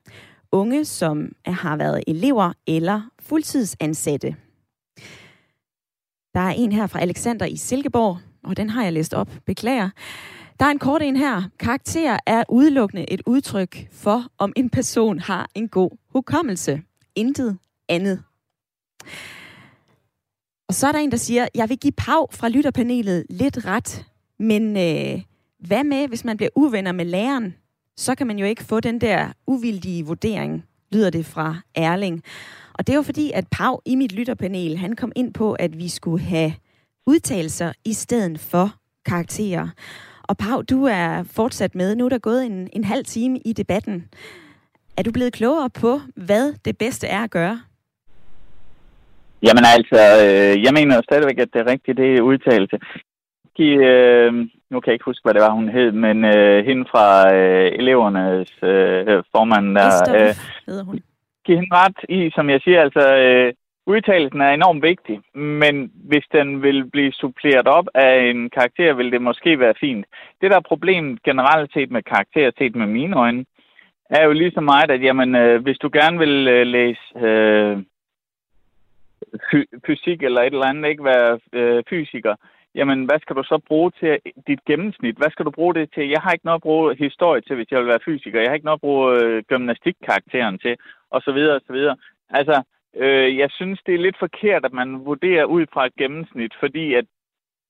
[0.52, 4.36] Unge, som har været elever eller fuldtidsansatte.
[6.34, 9.32] Der er en her fra Alexander i Silkeborg, og den har jeg læst op.
[9.46, 9.90] Beklager.
[10.60, 11.44] Der er en kort en her.
[11.60, 16.82] Karakter er udelukkende et udtryk for, om en person har en god hukommelse
[17.16, 17.58] intet
[17.90, 18.24] andet.
[20.68, 24.06] Og så er der en, der siger, jeg vil give Pau fra lytterpanelet lidt ret,
[24.40, 25.22] men øh,
[25.60, 27.56] hvad med, hvis man bliver uvenner med læreren?
[28.00, 32.24] Så kan man jo ikke få den der uvildige vurdering, lyder det fra Erling.
[32.74, 35.78] Og det er jo fordi, at Pau i mit lytterpanel, han kom ind på, at
[35.78, 36.54] vi skulle have
[37.08, 38.68] udtalelser i stedet for
[39.06, 39.68] karakterer.
[40.30, 41.96] Og Pau, du er fortsat med.
[41.96, 44.06] Nu er der gået en, en halv time i debatten.
[44.98, 47.62] Er du blevet klogere på, hvad det bedste er at gøre?
[49.44, 52.78] Jamen altså, øh, jeg mener jo stadigvæk, at det er rigtigt, det er udtalelse.
[53.58, 54.34] De, øh,
[54.70, 57.72] nu kan jeg ikke huske, hvad det var, hun hed, men øh, hende fra øh,
[57.82, 59.92] elevernes øh, formand der...
[60.18, 60.34] Øh.
[61.46, 63.16] Giv hende ret i, som jeg siger, altså...
[63.16, 63.54] Øh,
[63.94, 69.12] Udtalelsen er enormt vigtig, men hvis den vil blive suppleret op af en karakter, vil
[69.12, 70.06] det måske være fint.
[70.42, 73.46] Det, der er problemet generelt set med karakter, set med mine øjne,
[74.10, 77.78] er jo ligesom mig, at jamen, øh, hvis du gerne vil øh, læse øh,
[79.86, 82.36] fysik eller et eller andet, ikke være øh, fysiker,
[82.80, 84.14] jamen hvad skal du så bruge til
[84.48, 85.18] dit gennemsnit?
[85.18, 86.06] Hvad skal du bruge det til?
[86.16, 88.42] Jeg har ikke noget at bruge historie til, hvis jeg vil være fysiker.
[88.42, 90.76] Jeg har ikke noget at bruge øh, gymnastikkarakteren til,
[91.10, 91.96] og så videre, og så videre.
[92.30, 92.64] Altså,
[93.04, 96.94] øh, jeg synes, det er lidt forkert, at man vurderer ud fra et gennemsnit, fordi
[96.94, 97.06] at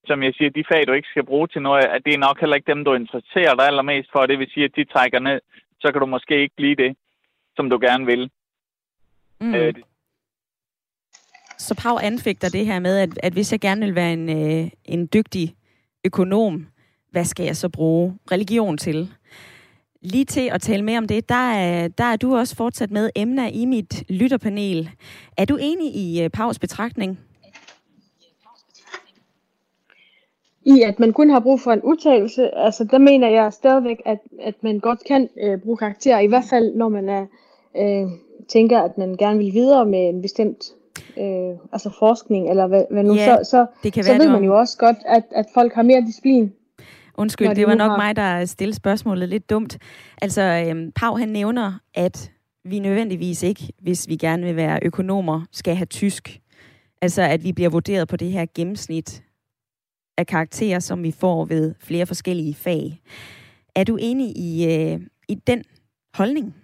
[0.06, 2.40] som jeg siger, de fag, du ikke skal bruge til noget, at det er nok
[2.40, 4.26] heller ikke dem, du interesserer dig allermest for.
[4.26, 5.40] Det vil sige, at de trækker ned
[5.80, 6.96] så kan du måske ikke blive det,
[7.56, 8.30] som du gerne vil.
[9.40, 9.54] Mm.
[9.54, 9.74] Øh,
[11.60, 14.70] så Pau anfægter det her med, at, at hvis jeg gerne vil være en, øh,
[14.84, 15.54] en dygtig
[16.04, 16.66] økonom,
[17.10, 19.10] hvad skal jeg så bruge religion til?
[20.02, 23.10] Lige til at tale mere om det, der er, der er du også fortsat med
[23.16, 24.90] emner i mit lytterpanel.
[25.36, 27.18] Er du enig i øh, Paus betragtning?
[30.64, 34.18] i, at man kun har brug for en udtalelse, altså der mener jeg stadigvæk, at,
[34.40, 37.26] at man godt kan øh, bruge karakter, i hvert fald når man er,
[37.76, 38.10] øh,
[38.48, 40.74] tænker, at man gerne vil videre med en bestemt
[41.18, 44.30] øh, altså forskning, eller hvad, hvad nu, ja, så, så, det kan så være, ved
[44.30, 46.52] man jo også godt, at, at folk har mere disciplin.
[47.14, 47.96] Undskyld, det var nok har...
[47.96, 49.78] mig, der stillede spørgsmålet lidt dumt.
[50.22, 52.30] Altså, øh, Pau han nævner, at
[52.64, 56.40] vi nødvendigvis ikke, hvis vi gerne vil være økonomer, skal have tysk.
[57.02, 59.22] Altså, at vi bliver vurderet på det her gennemsnit
[60.18, 63.00] af karakterer, som vi får ved flere forskellige fag.
[63.74, 65.64] Er du enig i, øh, i den
[66.14, 66.54] holdning?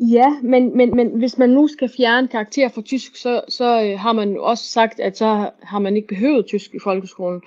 [0.00, 3.98] Ja, men, men, men hvis man nu skal fjerne karakterer fra tysk, så, så øh,
[3.98, 7.42] har man også sagt, at så har man ikke behøvet tysk i folkeskolen.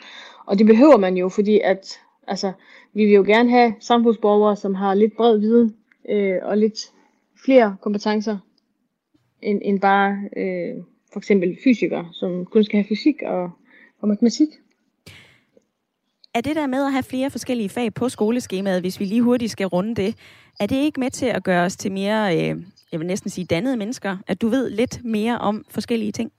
[0.46, 2.52] Og det behøver man jo, fordi at altså,
[2.94, 5.76] vi vil jo gerne have samfundsborgere, som har lidt bred viden
[6.10, 6.80] øh, og lidt
[7.46, 8.38] flere kompetencer
[9.42, 13.52] end, end bare øh, for eksempel fysikere, som kun skal have fysik og,
[14.02, 14.50] og matematik
[16.36, 19.52] er det der med at have flere forskellige fag på skoleskemaet, hvis vi lige hurtigt
[19.52, 20.16] skal runde det,
[20.60, 22.56] er det ikke med til at gøre os til mere, øh,
[22.92, 24.18] jeg vil næsten sige, dannede mennesker?
[24.28, 26.32] At du ved lidt mere om forskellige ting?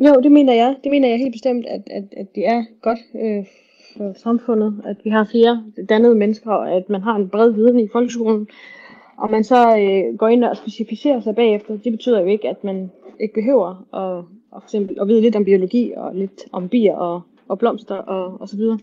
[0.00, 0.76] Jo, det mener jeg.
[0.84, 3.44] Det mener jeg helt bestemt, at, at, at det er godt øh,
[3.96, 7.80] for samfundet, at vi har flere dannede mennesker, og at man har en bred viden
[7.80, 8.48] i folkeskolen.
[9.18, 12.64] Og man så øh, går ind og specificerer sig bagefter, det betyder jo ikke, at
[12.64, 14.24] man ikke behøver at,
[14.56, 17.94] at, for eksempel, at vide lidt om biologi og lidt om bier og, og blomster
[17.94, 18.78] og, og så videre.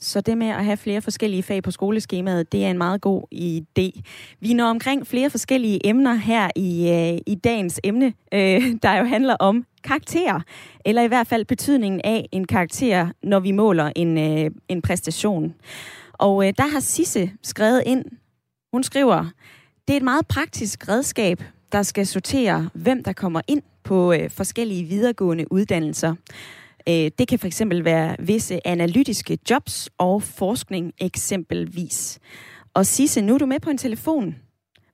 [0.00, 3.22] Så det med at have flere forskellige fag på skoleskemaet, det er en meget god
[3.34, 4.00] idé.
[4.40, 9.04] Vi når omkring flere forskellige emner her i, øh, i dagens emne, øh, der jo
[9.04, 10.40] handler om karakter,
[10.84, 15.54] eller i hvert fald betydningen af en karakter, når vi måler en, øh, en præstation.
[16.12, 18.04] Og øh, der har Sisse skrevet ind,
[18.72, 19.24] hun skriver,
[19.88, 24.30] det er et meget praktisk redskab, der skal sortere, hvem der kommer ind på øh,
[24.30, 26.14] forskellige videregående uddannelser.
[26.90, 32.20] Øh, det kan for eksempel være visse analytiske jobs og forskning eksempelvis.
[32.74, 34.36] Og Sisse, nu er du med på en telefon.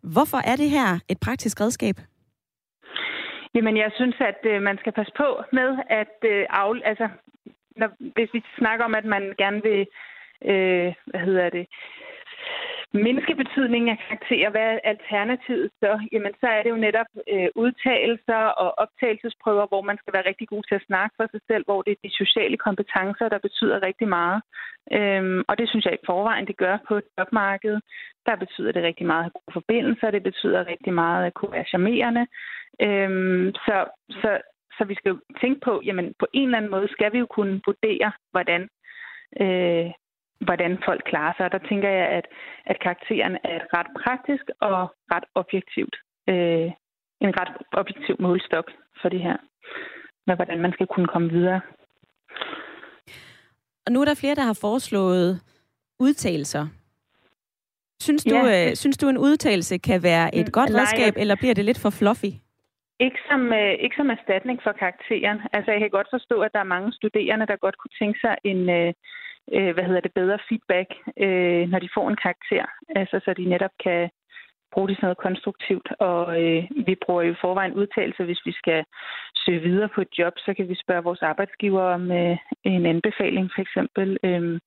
[0.02, 1.96] Hvorfor er det her et praktisk redskab?
[3.54, 6.46] Jamen, jeg synes, at øh, man skal passe på med at øh,
[6.90, 7.08] altså,
[7.76, 9.80] når, hvis vi snakker om, at man gerne vil,
[10.50, 11.66] øh, hvad hedder det,
[12.94, 15.92] mindske betydningen af karakterer, hvad er alternativet så?
[16.12, 20.48] Jamen, så er det jo netop øh, udtalelser og optagelsesprøver, hvor man skal være rigtig
[20.48, 23.82] god til at snakke for sig selv, hvor det er de sociale kompetencer, der betyder
[23.88, 24.42] rigtig meget.
[24.92, 27.80] Øhm, og det synes jeg i forvejen, det gør på jobmarkedet.
[28.26, 31.52] Der betyder det rigtig meget at have gode forbindelser, det betyder rigtig meget at kunne
[31.52, 32.26] være charmerende.
[32.86, 33.76] Øhm, så,
[34.10, 34.30] så,
[34.78, 37.26] så vi skal jo tænke på, jamen på en eller anden måde skal vi jo
[37.26, 38.62] kunne vurdere, hvordan
[39.40, 39.90] øh,
[40.44, 41.44] hvordan folk klarer sig.
[41.46, 42.26] Og der tænker jeg, at,
[42.66, 44.76] at karakteren er et ret praktisk og
[45.12, 45.96] ret objektivt,
[46.28, 46.68] øh,
[47.24, 48.66] en ret objektiv målstok
[49.02, 49.36] for det her,
[50.26, 51.60] med hvordan man skal kunne komme videre.
[53.86, 55.40] Og nu er der flere, der har foreslået
[56.00, 56.66] udtalelser.
[58.00, 58.68] Synes du, ja.
[58.68, 61.82] øh, synes du en udtalelse kan være et godt Nej, redskab, eller bliver det lidt
[61.82, 62.32] for fluffy?
[63.00, 65.38] Ikke som, øh, ikke som erstatning for karakteren.
[65.52, 68.34] Altså, jeg kan godt forstå, at der er mange studerende, der godt kunne tænke sig
[68.44, 68.92] en, øh,
[69.52, 70.90] øh, hvad hedder det, bedre feedback,
[71.24, 72.64] øh, når de får en karakter,
[72.96, 74.10] altså så de netop kan
[74.72, 75.88] bruge det sådan noget konstruktivt.
[76.10, 78.84] Og øh, vi bruger jo forvejen udtalelse, hvis vi skal
[79.42, 83.50] søge videre på et job, så kan vi spørge vores arbejdsgiver om øh, en anbefaling
[83.54, 84.08] for eksempel.
[84.24, 84.60] Øh,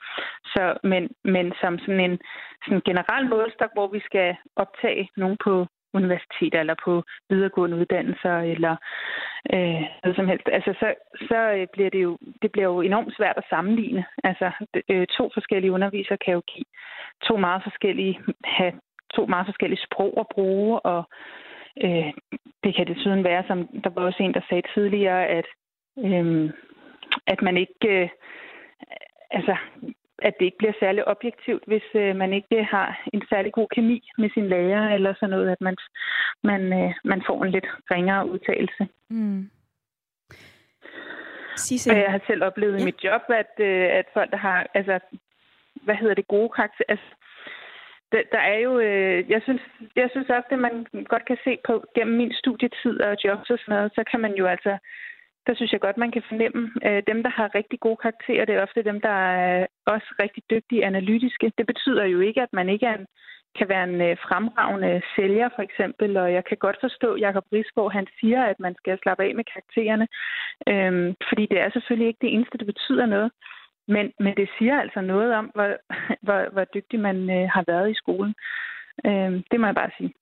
[0.53, 2.19] så, men, men som sådan en
[2.65, 5.67] sådan generel målstok, hvor vi skal optage nogen på
[6.01, 8.75] universiteter eller på videregående uddannelser eller
[9.53, 10.47] øh, noget som helst.
[10.57, 10.88] Altså, så,
[11.29, 14.05] så øh, bliver det jo det bliver jo enormt svært at sammenligne.
[14.23, 14.51] Altså,
[14.89, 16.65] øh, to forskellige undervisere kan jo give
[17.27, 18.73] to meget forskellige, have
[19.15, 21.03] to meget forskellige sprog at bruge, og
[21.83, 22.12] øh,
[22.63, 25.45] det kan desuden være, som der var også en, der sagde tidligere, at,
[26.05, 26.49] øh,
[27.27, 28.10] at man ikke øh,
[29.31, 29.55] altså
[30.19, 34.10] at det ikke bliver særlig objektivt, hvis øh, man ikke har en særlig god kemi
[34.17, 35.75] med sin lærer, eller sådan noget, at man,
[36.43, 38.88] man, øh, man får en lidt ringere udtalelse.
[39.10, 39.49] Mm.
[41.56, 41.93] Sisse.
[41.93, 42.82] Jeg har selv oplevet ja.
[42.82, 44.99] i mit job, at, øh, at folk, der har, altså,
[45.73, 47.06] hvad hedder det, gode karakter, altså,
[48.12, 49.62] der, der er jo, øh, jeg synes,
[49.95, 53.60] jeg synes ofte, at man godt kan se på gennem min studietid og jobs og
[53.60, 54.77] sådan noget, så kan man jo altså
[55.47, 58.55] der synes jeg godt, man kan fornemme, øh, dem, der har rigtig gode karakterer, det
[58.55, 61.51] er ofte dem, der er også rigtig dygtige analytiske.
[61.57, 63.07] Det betyder jo ikke, at man ikke er en,
[63.57, 66.17] kan være en øh, fremragende sælger, for eksempel.
[66.17, 69.36] Og jeg kan godt forstå, at Jacob Risgaard, han siger, at man skal slappe af
[69.36, 70.07] med karaktererne.
[70.71, 73.31] Øhm, fordi det er selvfølgelig ikke det eneste, det betyder noget.
[73.88, 75.69] Men, men det siger altså noget om, hvor,
[76.25, 78.33] hvor, hvor dygtig man øh, har været i skolen.
[79.05, 80.13] Øhm, det må jeg bare sige.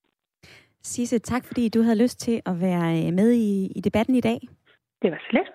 [0.83, 4.21] Sisse, tak fordi du havde lyst til at være øh, med i, i debatten i
[4.21, 4.39] dag.
[5.05, 5.47] Det var så let.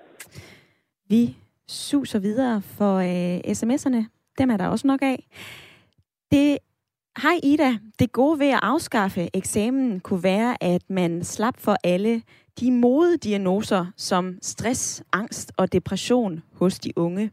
[1.09, 1.37] Vi
[1.69, 4.05] suser videre for øh, sms'erne.
[4.39, 5.27] Dem er der også nok af.
[6.31, 6.59] Det
[7.23, 7.79] Hej Ida.
[7.99, 12.23] Det gode ved at afskaffe eksamen kunne være, at man slap for alle
[12.61, 17.31] de modediagnoser som stress, angst og depression hos de unge.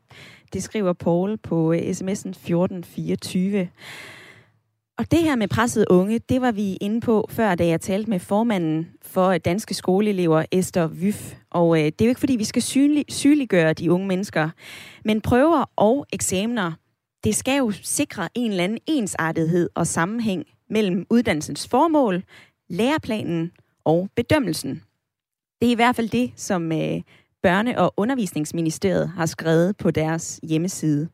[0.54, 3.70] Det skriver Paul på øh, sms'en 1424.
[5.00, 8.10] Og det her med presset unge, det var vi inde på før, da jeg talte
[8.10, 11.34] med formanden for øh, danske skoleelever, Esther Vyf.
[11.50, 14.50] Og øh, det er jo ikke, fordi vi skal synlig, sygeliggøre de unge mennesker,
[15.06, 16.72] men prøver og eksamener,
[17.24, 22.24] det skal jo sikre en eller anden ensartethed og sammenhæng mellem uddannelsens formål,
[22.70, 23.52] læreplanen
[23.86, 24.82] og bedømmelsen.
[25.62, 27.02] Det er i hvert fald det, som øh,
[27.48, 31.10] Børne- og Undervisningsministeriet har skrevet på deres hjemmeside.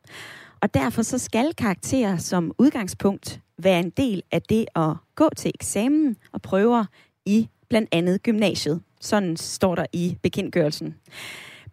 [0.60, 5.50] Og derfor så skal karakterer som udgangspunkt være en del af det at gå til
[5.54, 6.84] eksamen og prøver
[7.26, 8.82] i blandt andet gymnasiet.
[9.00, 10.94] Sådan står der i bekendtgørelsen.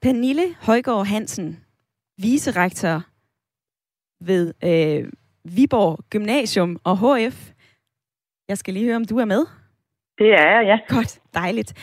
[0.02, 1.60] Pernille Højgaard Hansen,
[2.18, 3.04] vicerektor
[4.26, 5.12] ved øh,
[5.44, 7.52] Viborg Gymnasium og HF.
[8.48, 9.46] Jeg skal lige høre, om du er med.
[10.18, 10.96] Det er jeg, ja.
[10.96, 11.74] Godt, dejligt.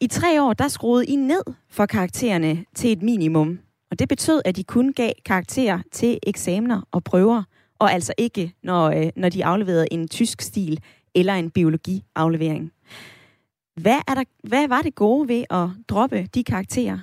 [0.00, 3.58] I tre år, der skruede I ned for karaktererne til et minimum.
[3.90, 7.42] Og det betød, at de kun gav karakterer til eksamener og prøver,
[7.78, 10.80] og altså ikke, når, øh, når de afleverede en tysk stil
[11.14, 12.72] eller en biologiaflevering.
[13.82, 16.98] Hvad, er der, hvad var det gode ved at droppe de karakterer?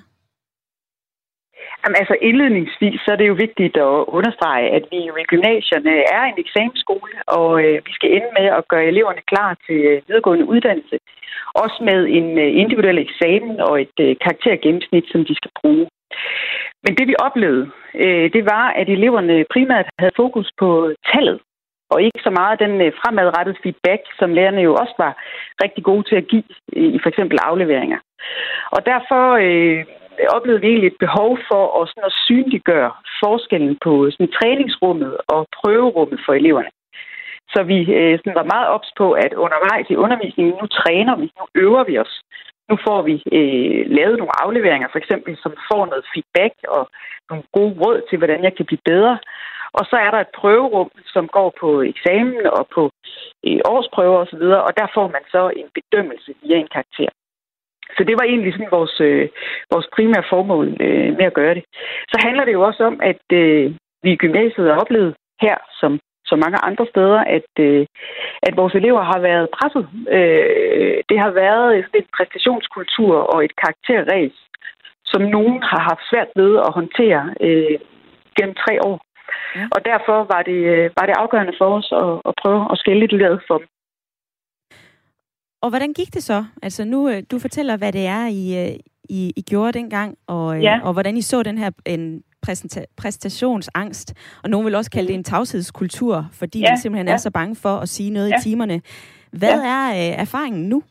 [1.82, 5.94] Jamen, altså indledningsvis så er det jo vigtigt at understrege, at vi jo i gymnasierne
[6.16, 10.02] er en eksamensskole, og øh, vi skal ende med at gøre eleverne klar til øh,
[10.08, 10.98] videregående uddannelse.
[11.64, 15.86] Også med en øh, individuel eksamen og et øh, karaktergennemsnit, som de skal bruge.
[16.86, 17.72] Men det vi oplevede,
[18.04, 21.40] øh, det var, at eleverne primært havde fokus på tallet,
[21.90, 25.14] og ikke så meget den øh, fremadrettede feedback, som lærerne jo også var
[25.64, 28.00] rigtig gode til at give i for eksempel afleveringer.
[28.76, 29.86] Og derfor øh,
[30.38, 32.92] oplevede vi egentlig et behov for at, sådan at synliggøre
[33.24, 36.70] forskellen på sådan, træningsrummet og prøverummet for eleverne.
[37.54, 41.26] Så vi øh, sådan var meget ops på, at undervejs i undervisningen, nu træner vi,
[41.40, 42.22] nu øver vi os.
[42.70, 46.84] Nu får vi øh, lavet nogle afleveringer, for eksempel, som får noget feedback og
[47.30, 49.18] nogle gode råd til, hvordan jeg kan blive bedre.
[49.78, 52.92] Og så er der et prøverum, som går på eksamen og på
[53.48, 57.12] øh, årsprøver osv., og, og der får man så en bedømmelse via en karakter.
[57.98, 59.30] Så det var egentlig sådan vores, øh,
[59.74, 61.64] vores primære formål øh, med at gøre det.
[62.12, 63.66] Så handler det jo også om, at øh,
[64.04, 66.00] vi i gymnasiet har oplevet her, som
[66.30, 67.86] så mange andre steder, at, øh,
[68.48, 69.86] at vores elever har været presset.
[70.18, 74.36] Øh, det har været en præstationskultur og et karakterræs,
[75.06, 77.78] som nogen har haft svært ved at håndtere øh,
[78.38, 78.98] gennem tre år.
[79.56, 79.66] Ja.
[79.76, 83.00] Og derfor var det, øh, var det afgørende for os at, at prøve at skille
[83.00, 83.68] lidt ud for dem.
[85.64, 86.46] Og hvordan gik det så?
[86.64, 88.76] Altså nu, øh, du fortæller, hvad det er, I, øh,
[89.10, 90.80] I, I gjorde dengang, og, ja.
[90.84, 92.24] og hvordan I så den her en
[92.98, 94.14] præstationsangst.
[94.44, 96.70] Og nogen vil også kalde det en tavshedskultur, fordi ja.
[96.70, 97.14] man simpelthen ja.
[97.14, 98.36] er så bange for at sige noget ja.
[98.38, 98.82] i timerne.
[99.32, 99.70] Hvad ja.
[99.78, 100.84] er øh, erfaringen nu?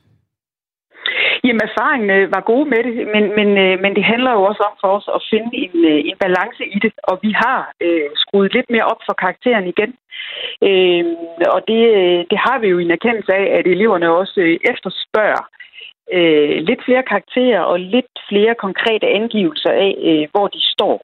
[1.45, 4.63] Jamen, erfaringen øh, var gode med det, men, men, øh, men det handler jo også
[4.69, 8.09] om for os at finde en, øh, en balance i det, og vi har øh,
[8.23, 9.93] skruet lidt mere op for karakteren igen.
[10.69, 11.05] Øh,
[11.55, 11.83] og det,
[12.31, 15.45] det har vi jo en erkendelse af, at eleverne også øh, efterspørger
[16.17, 20.97] øh, lidt flere karakterer og lidt flere konkrete angivelser af, øh, hvor de står.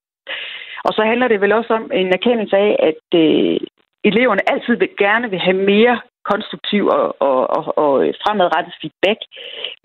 [0.84, 3.56] Og så handler det vel også om en erkendelse af, at øh,
[4.04, 7.92] eleverne altid vil, gerne vil have mere konstruktiv og, og, og, og
[8.22, 9.20] fremadrettet feedback,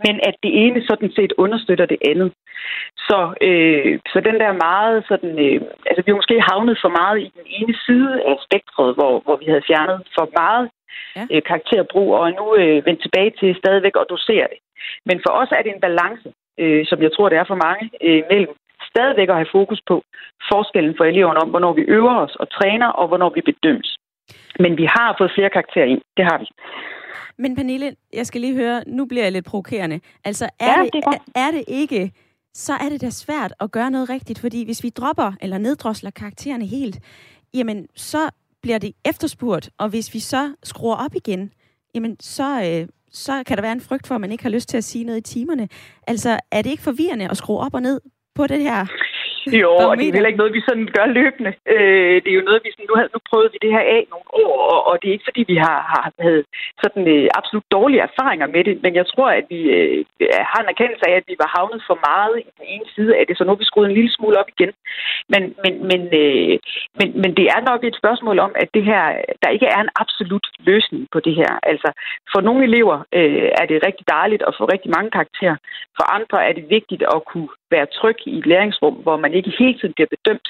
[0.06, 2.32] men at det ene sådan set understøtter det andet.
[3.08, 7.18] Så, øh, så den der meget sådan, øh, altså vi har måske havnet for meget
[7.26, 10.66] i den ene side af spektret, hvor, hvor vi havde fjernet for meget
[11.16, 11.24] ja.
[11.32, 14.60] øh, karakterbrug, og nu øh, vendt tilbage til stadigvæk at dosere det.
[15.06, 16.28] Men for os er det en balance,
[16.62, 18.54] øh, som jeg tror, det er for mange, øh, mellem
[18.96, 19.96] stadigvæk at have fokus på
[20.52, 23.89] forskellen for eleverne om, hvornår vi øver os og træner, og hvornår vi bedømmes.
[24.64, 26.02] Men vi har fået flere karakterer ind.
[26.18, 26.48] Det har vi.
[27.38, 30.00] Men Pernille, jeg skal lige høre, nu bliver jeg lidt provokerende.
[30.26, 32.12] Altså, er, ja, det, det er, er det ikke,
[32.54, 36.12] så er det da svært at gøre noget rigtigt, fordi hvis vi dropper eller neddrosler
[36.12, 37.00] karaktererne helt,
[37.54, 38.30] jamen, så
[38.62, 41.52] bliver det efterspurgt, og hvis vi så skruer op igen,
[41.96, 44.70] jamen, så, øh, så kan der være en frygt for, at man ikke har lyst
[44.70, 45.70] til at sige noget i timerne.
[46.08, 48.02] Altså, er det ikke forvirrende at skrue op og ned
[48.36, 48.82] på det her
[49.62, 51.52] jo, og det er heller ikke noget, vi sådan gør løbende.
[51.74, 54.04] Øh, det er jo noget, vi sådan, nu, har, nu prøvet vi det her af
[54.12, 56.44] nogle år, og, og det er ikke fordi, vi har, har havde
[56.84, 60.06] sådan øh, absolut dårlige erfaringer med det, men jeg tror, at vi øh,
[60.52, 63.24] har en erkendelse af, at vi var havnet for meget i den ene side af
[63.26, 64.72] det, så nu har vi skruet en lille smule op igen.
[65.34, 66.56] Men, men, men, øh,
[67.00, 69.04] men, men det er nok et spørgsmål om, at det her,
[69.44, 71.52] der ikke er en absolut løsning på det her.
[71.72, 71.90] Altså,
[72.32, 75.58] for nogle elever øh, er det rigtig dejligt at få rigtig mange karakterer.
[75.98, 79.54] For andre er det vigtigt at kunne være tryg i et læringsrum, hvor man ikke
[79.60, 80.48] hele tiden bliver bedømt.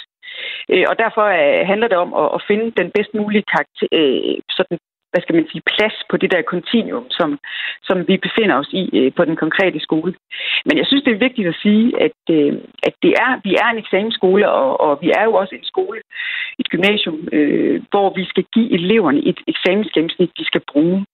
[0.74, 4.78] Øh, og derfor øh, handler det om at, finde den bedst mulige karakter, øh, sådan,
[5.12, 7.30] hvad skal man sige, plads på det der kontinuum, som,
[7.88, 10.14] som vi befinder os i på den konkrete skole.
[10.68, 12.18] Men jeg synes, det er vigtigt at sige, at,
[12.88, 16.00] at det er, vi er en eksamensskole, og, og vi er jo også en skole,
[16.60, 21.06] et gymnasium, øh, hvor vi skal give eleverne et eksamensgennemsnit, de skal bruge.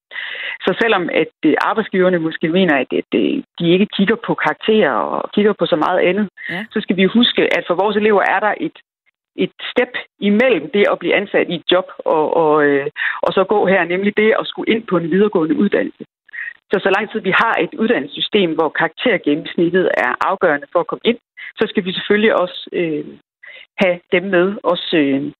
[0.65, 1.33] Så selvom at
[1.69, 3.11] arbejdsgiverne måske mener, at, at
[3.59, 6.65] de ikke kigger på karakterer og kigger på så meget andet, ja.
[6.73, 8.77] så skal vi huske, at for vores elever er der et
[9.35, 12.87] et step imellem det at blive ansat i et job og, og, øh,
[13.21, 16.03] og så gå her, nemlig det at skulle ind på en videregående uddannelse.
[16.71, 21.05] Så så lang tid vi har et uddannelsessystem, hvor karaktergennemsnittet er afgørende for at komme
[21.05, 21.17] ind,
[21.59, 23.05] så skal vi selvfølgelig også øh,
[23.83, 25.31] have dem med, også, øh,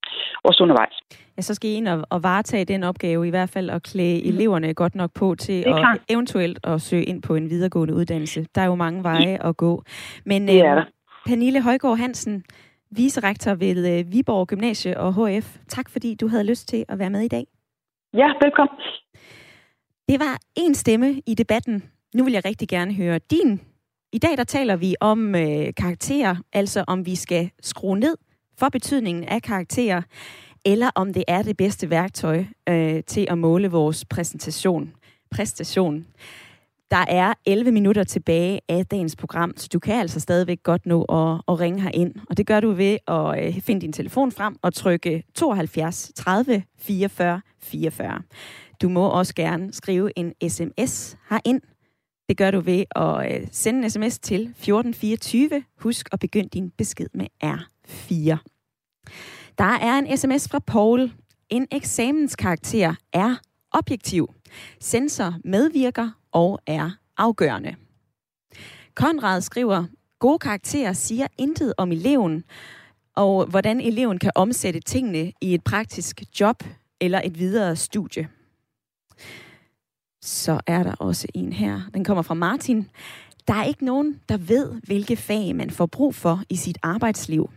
[0.44, 0.96] også undervejs.
[1.36, 4.22] Ja, så skal I ind og, og varetage den opgave, i hvert fald at klæde
[4.22, 4.28] mm.
[4.28, 5.98] eleverne godt nok på til at klart.
[6.08, 8.46] eventuelt at søge ind på en videregående uddannelse.
[8.54, 9.48] Der er jo mange veje ja.
[9.48, 9.82] at gå.
[10.24, 10.84] Men øh,
[11.26, 12.44] Pernille Højgaard Hansen,
[12.96, 15.56] vicerektor ved øh, Viborg Gymnasie og HF.
[15.68, 17.46] Tak fordi du havde lyst til at være med i dag.
[18.14, 18.78] Ja, velkommen.
[20.08, 21.82] Det var en stemme i debatten.
[22.14, 23.60] Nu vil jeg rigtig gerne høre din.
[24.12, 28.16] I dag der taler vi om øh, karakterer, altså om vi skal skrue ned
[28.58, 30.02] for betydningen af karakterer,
[30.64, 34.92] eller om det er det bedste værktøj øh, til at måle vores præsentation,
[35.30, 36.06] præstation.
[36.92, 41.02] Der er 11 minutter tilbage af dagens program, så du kan altså stadigvæk godt nå
[41.02, 42.14] at, at ringe her ind.
[42.30, 46.62] Og det gør du ved at øh, finde din telefon frem og trykke 72 30
[46.78, 48.22] 44 44.
[48.82, 51.60] Du må også gerne skrive en sms herind.
[52.28, 55.64] Det gør du ved at øh, sende en sms til 1424.
[55.78, 58.36] Husk at begynde din besked med R4.
[59.58, 61.12] Der er en sms fra Paul.
[61.48, 63.36] En eksamenskarakter er
[63.70, 64.28] objektiv.
[64.80, 67.74] Sensor medvirker og er afgørende.
[68.94, 69.84] Konrad skriver,
[70.18, 72.44] gode karakterer siger intet om eleven,
[73.16, 76.64] og hvordan eleven kan omsætte tingene i et praktisk job
[77.00, 78.28] eller et videre studie.
[80.22, 81.80] Så er der også en her.
[81.94, 82.90] Den kommer fra Martin.
[83.48, 87.50] Der er ikke nogen, der ved, hvilke fag man får brug for i sit arbejdsliv.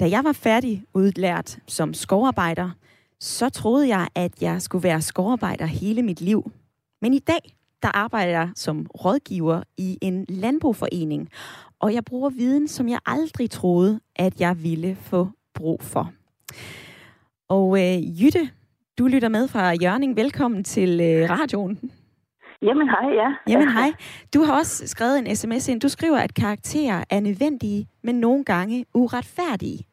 [0.00, 2.70] Da jeg var færdig udlært som skovarbejder,
[3.22, 6.50] så troede jeg, at jeg skulle være skovarbejder hele mit liv.
[7.02, 7.40] Men i dag,
[7.82, 11.28] der arbejder jeg som rådgiver i en landbrugforening,
[11.80, 16.12] og jeg bruger viden, som jeg aldrig troede, at jeg ville få brug for.
[17.48, 18.50] Og øh, Jytte,
[18.98, 20.16] du lytter med fra Jørning.
[20.16, 21.90] Velkommen til øh, radioen.
[22.62, 23.28] Jamen hej, ja.
[23.48, 23.92] Jamen hej.
[24.34, 25.80] Du har også skrevet en sms ind.
[25.80, 29.86] Du skriver, at karakterer er nødvendige, men nogle gange uretfærdige.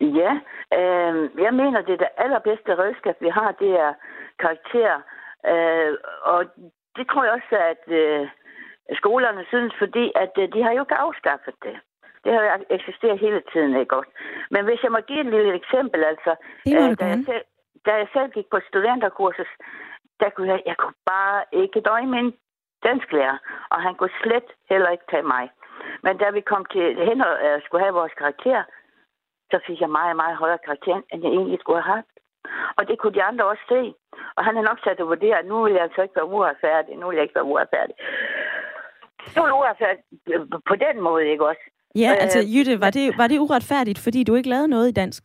[0.00, 0.32] Ja,
[0.78, 3.92] øh, jeg mener, det er det allerbedste redskab, vi har, det er
[4.38, 4.98] karakterer.
[5.52, 6.40] Øh, og
[6.96, 8.28] det tror jeg også, at øh,
[9.00, 11.76] skolerne synes, fordi at øh, de har jo ikke afskaffet det.
[12.24, 14.10] Det har jo eksisteret hele tiden, ikke også?
[14.50, 16.34] Men hvis jeg må give et lille eksempel, altså...
[16.64, 17.44] Det øh, da, jeg selv,
[17.86, 19.52] da jeg selv gik på studenterkursus,
[20.20, 22.34] der kunne jeg, jeg kunne bare ikke døje min
[22.84, 23.38] dansklærer,
[23.70, 25.50] og han kunne slet heller ikke tage mig.
[26.02, 28.62] Men da vi kom til hen og uh, skulle have vores karakter,
[29.52, 32.14] så fik jeg meget, meget højere karakter, end jeg egentlig skulle have haft.
[32.78, 33.80] Og det kunne de andre også se.
[34.36, 36.92] Og han er nok sat at vurdere, at nu vil jeg altså ikke være uretfærdig.
[36.96, 37.94] Nu vil jeg ikke være uretfærdig.
[39.34, 40.02] Det var uretfærdigt
[40.70, 41.64] på den måde, ikke også?
[42.02, 44.92] Ja, Øh, altså Jytte, var det, var det uretfærdigt, fordi du ikke lavede noget i
[45.02, 45.22] dansk?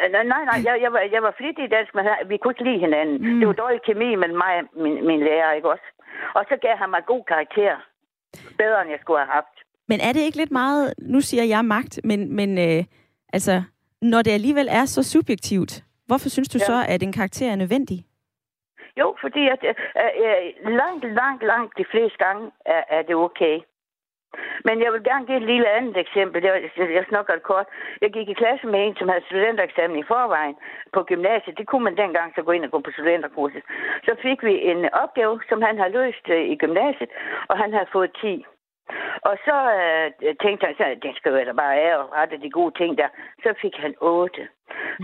[0.00, 0.58] Øh, Nej, nej, nej.
[0.66, 3.16] Jeg, jeg, var, jeg var flittig i dansk, men vi kunne ikke lide hinanden.
[3.26, 3.38] Mm.
[3.40, 5.86] Det var dårlig kemi mellem mig og min, min lærer, ikke også?
[6.34, 7.74] Og så gav han mig god karakter.
[8.58, 9.56] Bedre, end jeg skulle have haft.
[9.90, 12.84] Men er det ikke lidt meget, nu siger jeg magt, men, men øh,
[13.32, 13.62] altså,
[14.02, 15.72] når det alligevel er så subjektivt,
[16.06, 16.64] hvorfor synes du Ja.
[16.64, 18.04] så, at en karakter er nødvendig?
[19.00, 19.74] Jo, fordi at, øh,
[20.24, 23.56] øh, langt, langt, langt de fleste gange er, er det okay.
[24.64, 26.38] Men jeg vil gerne give et lille andet eksempel.
[26.44, 27.66] Jeg, jeg, jeg snakker det kort.
[28.02, 30.56] Jeg gik i klasse med en, som havde studentereksamen i forvejen
[30.94, 31.58] på gymnasiet.
[31.58, 33.62] Det kunne man dengang så gå ind og gå på studenterkurset.
[34.06, 37.10] Så fik vi en opgave, som han havde løst øh, i gymnasiet,
[37.50, 38.44] og han havde fået 10.
[39.28, 42.74] Og så øh, tænkte han, så, det skal da bare af og rette de gode
[42.78, 43.08] ting der.
[43.42, 44.48] Så fik han 8.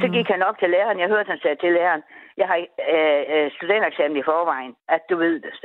[0.01, 0.99] Så gik han op til læreren.
[1.01, 2.03] Jeg hørte, han sagde til læreren,
[2.37, 2.59] jeg har
[2.95, 5.55] øh, øh, studentereksamen i forvejen, at du ved det.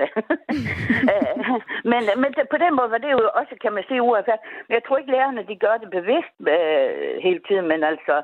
[1.13, 1.37] Øh,
[1.91, 4.45] men, men på den måde var det jo også, kan man sige, uretfærdigt.
[4.67, 8.15] Men jeg tror ikke, lærerne de gør det bevidst øh, hele tiden, men altså,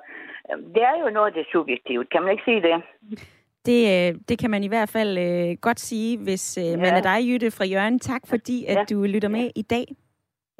[0.49, 2.09] øh, det er jo noget, det er subjektivt.
[2.09, 2.83] Kan man ikke sige det?
[3.65, 6.77] Det, øh, det kan man i hvert fald øh, godt sige, hvis øh, ja.
[6.77, 6.97] man Ja.
[6.97, 7.99] er dig, Jytte fra Jørgen.
[7.99, 8.83] Tak fordi, at Ja.
[8.95, 9.85] du lytter med i dag.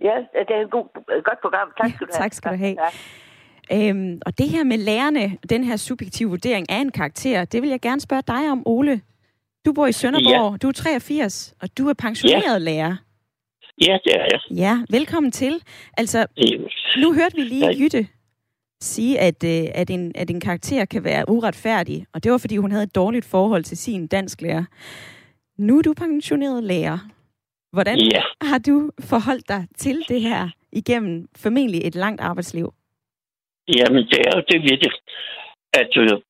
[0.04, 0.16] Ja,
[0.48, 0.84] det er et god,
[1.24, 1.68] godt program.
[1.82, 2.24] Tak skal du have.
[2.24, 2.76] tak skal du have.
[3.72, 3.90] Ja.
[3.90, 7.70] Øhm, og det her med lærerne, den her subjektive vurdering af en karakter, det vil
[7.70, 9.02] jeg gerne spørge dig om, Ole.
[9.66, 10.58] Du bor i Sønderborg, ja.
[10.58, 12.58] du er 83, og du er pensioneret ja.
[12.58, 12.96] lærer.
[13.88, 14.40] Ja, det er jeg.
[14.58, 15.64] Ja, velkommen til.
[15.98, 16.28] Altså,
[16.98, 17.74] nu hørte vi lige Nej.
[17.80, 18.08] Jytte
[18.82, 22.58] sige, at, øh, at, en, at en karakter kan være uretfærdig, og det var, fordi
[22.58, 24.66] hun havde et dårligt forhold til sin dansklærer.
[25.58, 26.98] Nu er du pensioneret lærer.
[27.74, 28.22] Hvordan Ja.
[28.42, 32.74] har du forholdt dig til det her igennem formentlig et langt arbejdsliv?
[33.78, 34.94] Jamen, det er jo det ved det,
[35.82, 36.22] at øh,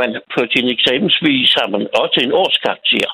[0.00, 3.10] man på sin eksamensvis har man også en årskarakter.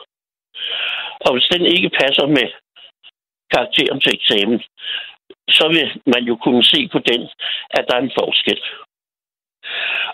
[1.27, 2.47] Og hvis den ikke passer med
[3.53, 4.61] karakteren til eksamen,
[5.49, 7.22] så vil man jo kunne se på den,
[7.70, 8.61] at der er en forskel.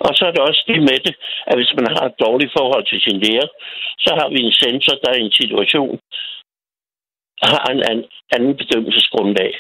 [0.07, 1.15] Og så er der også det med det,
[1.47, 3.49] at hvis man har et dårligt forhold til sin lærer,
[4.05, 6.01] så har vi en sensor, der i en situation
[7.43, 9.53] har en anden, anden bedømmelsesgrundlag.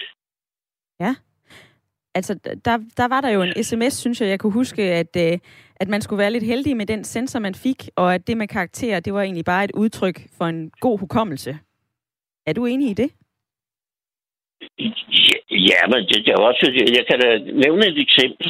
[1.00, 1.14] Ja.
[2.14, 5.38] Altså, der, der var der jo en sms, synes jeg, jeg kunne huske, at, øh,
[5.76, 8.48] at man skulle være lidt heldig med den sensor, man fik, og at det med
[8.48, 11.58] karakterer, det var egentlig bare et udtryk for en god hukommelse.
[12.46, 13.10] Er du enig i det?
[15.28, 15.36] Ja,
[15.70, 16.64] ja men det, det er også,
[16.98, 18.48] jeg kan da nævne et eksempel.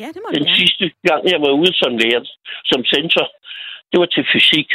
[0.00, 0.56] Ja, det må Den gerne.
[0.58, 2.24] sidste gang, jeg var ude som lærer,
[2.70, 3.26] som sensor,
[3.90, 4.70] det var til fysik.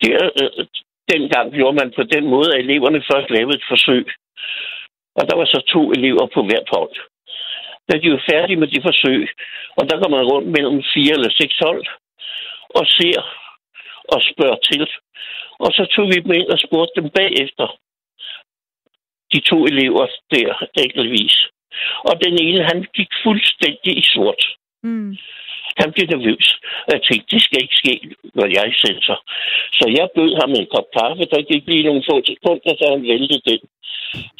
[0.00, 0.10] Det,
[0.42, 0.66] øh,
[1.12, 4.06] dengang gjorde man på den måde, at eleverne først lavede et forsøg.
[5.18, 6.96] Og der var så to elever på hvert hold.
[7.88, 9.28] Da de var færdige med det forsøg,
[9.78, 11.84] og der går man rundt mellem fire eller seks hold,
[12.78, 13.20] og ser
[14.14, 14.86] og spørger til.
[15.64, 17.66] Og så tog vi dem ind og spurgte dem bagefter.
[19.32, 20.50] De to elever der,
[20.84, 21.36] enkeltvis.
[22.08, 24.42] Og den ene, han gik fuldstændig i sort.
[24.82, 25.16] Mm.
[25.80, 26.46] Han blev nervøs.
[26.86, 27.94] Og jeg tænkte, det skal ikke ske,
[28.34, 29.18] når jeg sensor.
[29.78, 31.24] Så jeg bød ham en kop kaffe.
[31.32, 33.60] Der gik lige nogle få sekunder, så han væltede den.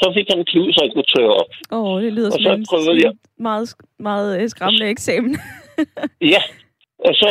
[0.00, 1.50] Så fik han en klud, så han kunne tørre op.
[1.72, 3.12] Åh, oh, det lyder Og som så en prøvede jeg.
[3.48, 5.34] meget, meget øh, skræmmende eksamen.
[6.34, 6.42] Ja,
[6.98, 7.28] og så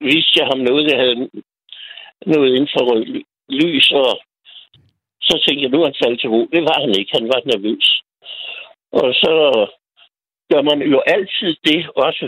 [0.00, 1.16] viste jeg ham noget, der havde
[2.26, 2.84] noget inden for
[3.60, 4.20] lys, og
[5.28, 6.40] så tænkte jeg, nu er han faldet til ro.
[6.54, 7.86] Det var han ikke, han var nervøs.
[9.00, 9.32] Og så
[10.50, 12.26] gør man jo altid det også,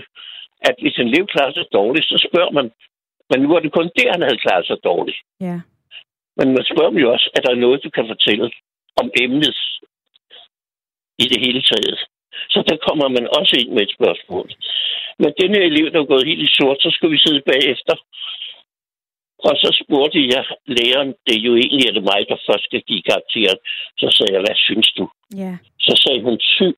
[0.69, 2.67] at hvis en elev klarer sig dårligt, så spørger man,
[3.31, 5.21] men nu var det kun det, han havde klaret sig dårligt.
[5.41, 5.59] ja.
[6.39, 8.51] Men man spørger dem jo også, er der noget, du kan fortælle
[9.01, 9.57] om emnet
[11.19, 11.99] i det hele taget?
[12.53, 14.47] Så der kommer man også ind med et spørgsmål.
[15.19, 17.95] Men denne elev, der var gået helt i sort, så skulle vi sidde bagefter.
[19.49, 20.45] Og så spurgte jeg
[20.77, 23.59] læreren, det er jo egentlig er det mig, der først skal give karakteren.
[24.01, 25.05] Så sagde jeg, hvad synes du?
[25.43, 25.53] Ja.
[25.87, 26.77] Så sagde hun syv.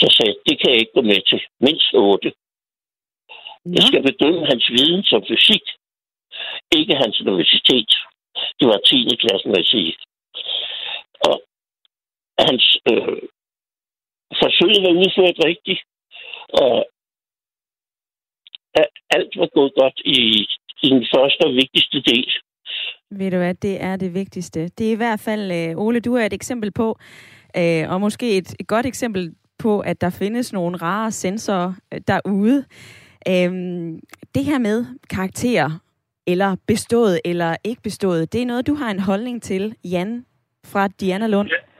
[0.00, 1.40] Så sagde jeg, det kan jeg ikke gå med til.
[1.60, 2.30] Mindst otte.
[3.64, 3.72] Nå.
[3.76, 5.64] Jeg skal bedømme hans viden som fysik,
[6.78, 7.90] ikke hans universitet.
[8.58, 9.16] Det var 10.
[9.22, 9.92] klassen, vil jeg sige.
[11.28, 11.36] Og
[12.46, 13.18] hans øh,
[14.42, 15.80] forsøg var udført rigtigt,
[16.62, 16.74] og
[18.80, 20.18] a- alt var gået godt i,
[20.82, 22.32] i den første og vigtigste del.
[23.10, 24.68] Ved du hvad, det er det vigtigste.
[24.68, 26.98] Det er i hvert fald, øh, Ole, du er et eksempel på,
[27.56, 32.64] øh, og måske et, godt eksempel på, at der findes nogle rare sensorer øh, derude.
[33.28, 33.98] Øhm,
[34.34, 35.70] det her med karakterer,
[36.26, 40.24] eller bestået eller ikke bestået, det er noget, du har en holdning til, Jan
[40.64, 41.48] fra Diana Lund.
[41.48, 41.73] Ja.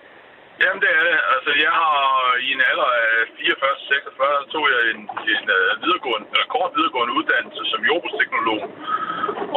[0.63, 1.19] Jamen, det er det.
[1.35, 1.99] Altså, jeg har
[2.47, 5.01] i en alder af 44-46, tog jeg en,
[5.33, 8.63] en uh, videregående, eller kort videregående uddannelse som jordbrugsteknolog.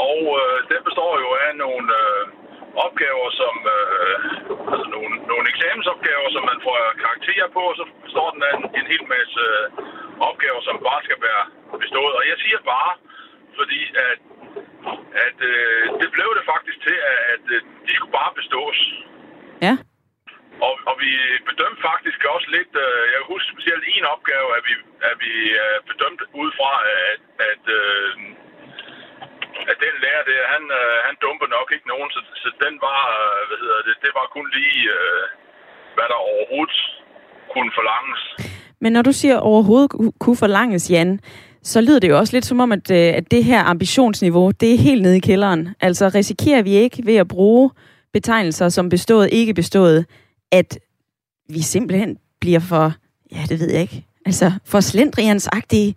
[0.08, 2.24] Og uh, den består jo af nogle uh,
[2.86, 4.14] opgaver, som, uh,
[4.72, 8.66] altså nogle, nogle eksamensopgaver, som man får karakterer på, og så består den af en,
[8.80, 9.43] en hel masse
[10.30, 11.43] opgaver, som bare skal være
[11.84, 12.14] bestået.
[12.20, 12.91] Og jeg siger bare,
[13.60, 14.20] fordi at,
[15.26, 18.80] at uh, det blev det faktisk til, at, at uh, de skulle bare bestås.
[19.68, 19.76] Ja.
[20.66, 24.64] Og, og vi øh, bedømte faktisk også lidt, øh, jeg husker specielt en opgave, at
[24.68, 24.74] vi,
[25.10, 25.34] at vi
[25.64, 28.12] øh, bedømte ud fra, øh, at, at, øh,
[29.72, 33.01] at den lærer der, han, øh, han dumper nok ikke nogen, så, så den var,
[33.18, 35.24] øh, hvad hedder det, det var kun lige, øh,
[35.95, 36.78] hvad der overhovedet
[37.53, 38.24] kunne forlanges.
[38.84, 39.89] Men når du siger overhovedet
[40.24, 41.12] kunne forlanges, Jan,
[41.72, 44.70] så lyder det jo også lidt som om, at, øh, at det her ambitionsniveau, det
[44.74, 45.62] er helt nede i kælderen.
[45.88, 47.72] Altså risikerer vi ikke ved at bruge
[48.14, 50.05] betegnelser som bestået, ikke bestået,
[50.52, 50.72] at
[51.56, 52.12] vi simpelthen
[52.43, 52.86] bliver for,
[53.36, 55.89] ja, det ved jeg ikke, altså for slendriansagtige.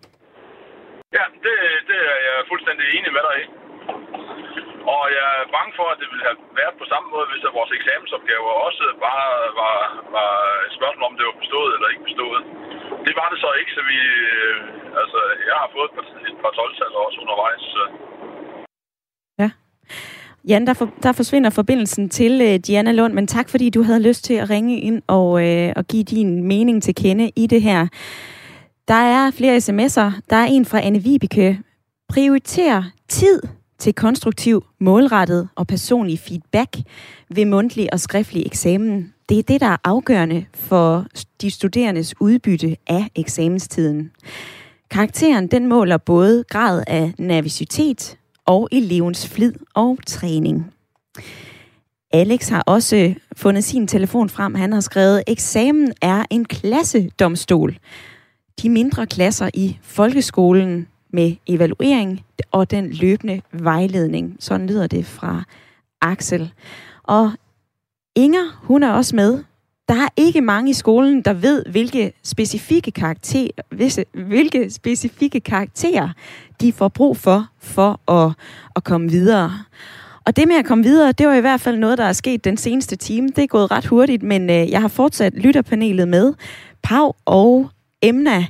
[1.19, 1.55] Ja, det,
[1.91, 3.45] det er jeg fuldstændig enig med dig i.
[4.97, 7.57] Og jeg er bange for, at det ville have været på samme måde, hvis at
[7.59, 9.29] vores eksamensopgaver også bare
[9.63, 9.77] var,
[10.17, 10.33] var
[10.67, 12.43] et spørgsmål om, det var bestået eller ikke bestået.
[13.07, 13.99] Det var det så ikke, så vi...
[14.27, 17.63] øh, Altså, jeg har fået et par, et par 12 også undervejs.
[17.75, 17.83] Så.
[20.49, 24.03] Jan, der, for, der forsvinder forbindelsen til øh, Diana Lund, men tak fordi du havde
[24.03, 27.63] lyst til at ringe ind og, øh, og give din mening til kende i det
[27.63, 27.87] her.
[28.89, 30.21] Der er flere sms'er.
[30.31, 31.61] Der er en fra Anne Vibeke.
[32.09, 33.43] Prioriter tid
[33.79, 36.77] til konstruktiv, målrettet og personlig feedback
[37.31, 39.13] ved mundtlig og skriftlig eksamen.
[39.29, 41.07] Det er det, der er afgørende for
[41.41, 44.11] de studerendes udbytte af eksamenstiden.
[44.91, 48.19] Karakteren den måler både grad af nervøsitet
[48.51, 50.73] og elevens flid og træning.
[52.13, 54.55] Alex har også fundet sin telefon frem.
[54.55, 57.79] Han har skrevet, eksamen er en klassedomstol.
[58.63, 64.37] De mindre klasser i folkeskolen med evaluering og den løbende vejledning.
[64.41, 65.43] Sådan lyder det fra
[66.01, 66.53] Axel.
[67.03, 67.33] Og
[68.17, 69.45] Inger, hun er også med.
[69.91, 76.09] Der er ikke mange i skolen, der ved, hvilke specifikke karakterer, visse, hvilke specifikke karakterer
[76.61, 78.33] de får brug for, for at,
[78.77, 79.53] at komme videre.
[80.27, 82.45] Og det med at komme videre, det var i hvert fald noget, der er sket
[82.45, 83.29] den seneste time.
[83.29, 86.35] Det er gået ret hurtigt, men øh, jeg har fortsat lytterpanelet med.
[86.83, 87.71] Pau og
[88.03, 88.47] Emna,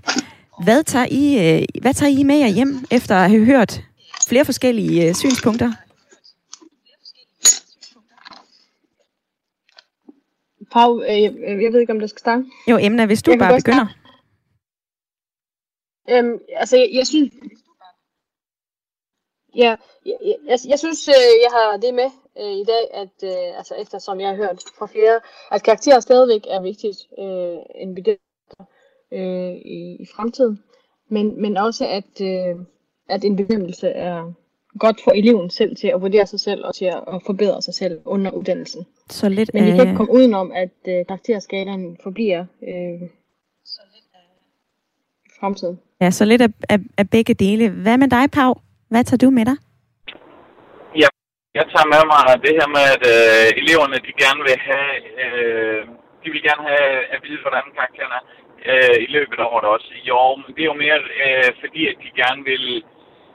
[0.64, 3.82] hvad tager, I, øh, hvad tager I med jer hjem, efter at have hørt
[4.28, 5.72] flere forskellige øh, synspunkter?
[10.72, 12.44] Pau, øh, jeg, jeg ved ikke, om der skal starte.
[12.70, 13.86] Jo, Emna, hvis du Jeg bare begynder.
[16.10, 17.32] Øhm, altså, jeg, jeg synes...
[19.56, 20.16] Ja, jeg,
[20.46, 22.10] jeg, jeg synes, øh, jeg har det med
[22.40, 26.46] øh, i dag, at øh, altså eftersom jeg har hørt fra flere, at karakterer stadigvæk
[26.48, 28.16] er vigtigt øh, end vi
[29.12, 30.62] øh, i, i fremtiden,
[31.08, 32.56] men, men også at, øh,
[33.08, 34.32] at en bedømmelse er
[34.78, 38.00] godt for eleven selv til at vurdere sig selv og til at, forbedre sig selv
[38.04, 38.86] under uddannelsen.
[39.10, 43.02] Så lidt Men vi af- kan ikke komme udenom, at øh, karakterskalaen forbliver øh,
[45.26, 45.80] i fremtiden.
[46.00, 47.64] Ja, så lidt af, af, af begge dele.
[47.84, 48.54] Hvad med dig, Pau?
[48.92, 49.56] Hvad tager du med dig?
[51.02, 51.08] Ja,
[51.58, 54.90] jeg tager med mig det her med, at øh, eleverne de gerne vil have,
[55.24, 55.80] øh,
[56.22, 58.22] de vil gerne have at vide, hvordan karakteren er
[58.70, 59.90] øh, i løbet af året også.
[60.10, 62.64] Jo, men det er jo mere øh, fordi, at de gerne vil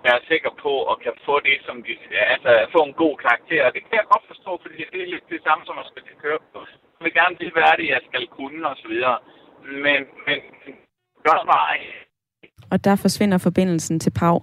[0.07, 1.91] være sikker på og kan få det, som de,
[2.33, 3.73] altså få en god karakter.
[3.75, 6.39] Det kan jeg godt forstå, fordi det er lidt det samme, som at skal køre
[6.53, 6.59] på.
[6.97, 9.17] Jeg vil gerne blive værdig, jeg skal kunne og så videre.
[9.85, 10.37] Men, men
[11.25, 11.75] gør mig
[12.71, 14.37] Og der forsvinder forbindelsen til Pau.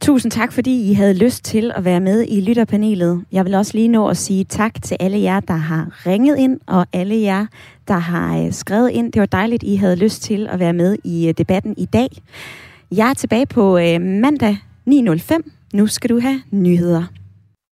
[0.00, 3.24] Tusind tak, fordi I havde lyst til at være med i lytterpanelet.
[3.32, 6.60] Jeg vil også lige nå at sige tak til alle jer, der har ringet ind,
[6.66, 7.46] og alle jer,
[7.88, 9.12] der har øh, skrevet ind.
[9.12, 12.08] Det var dejligt, I havde lyst til at være med i øh, debatten i dag.
[12.90, 14.56] Jeg er tilbage på øh, mandag
[14.88, 15.50] 9.05.
[15.72, 17.04] Nu skal du have nyheder.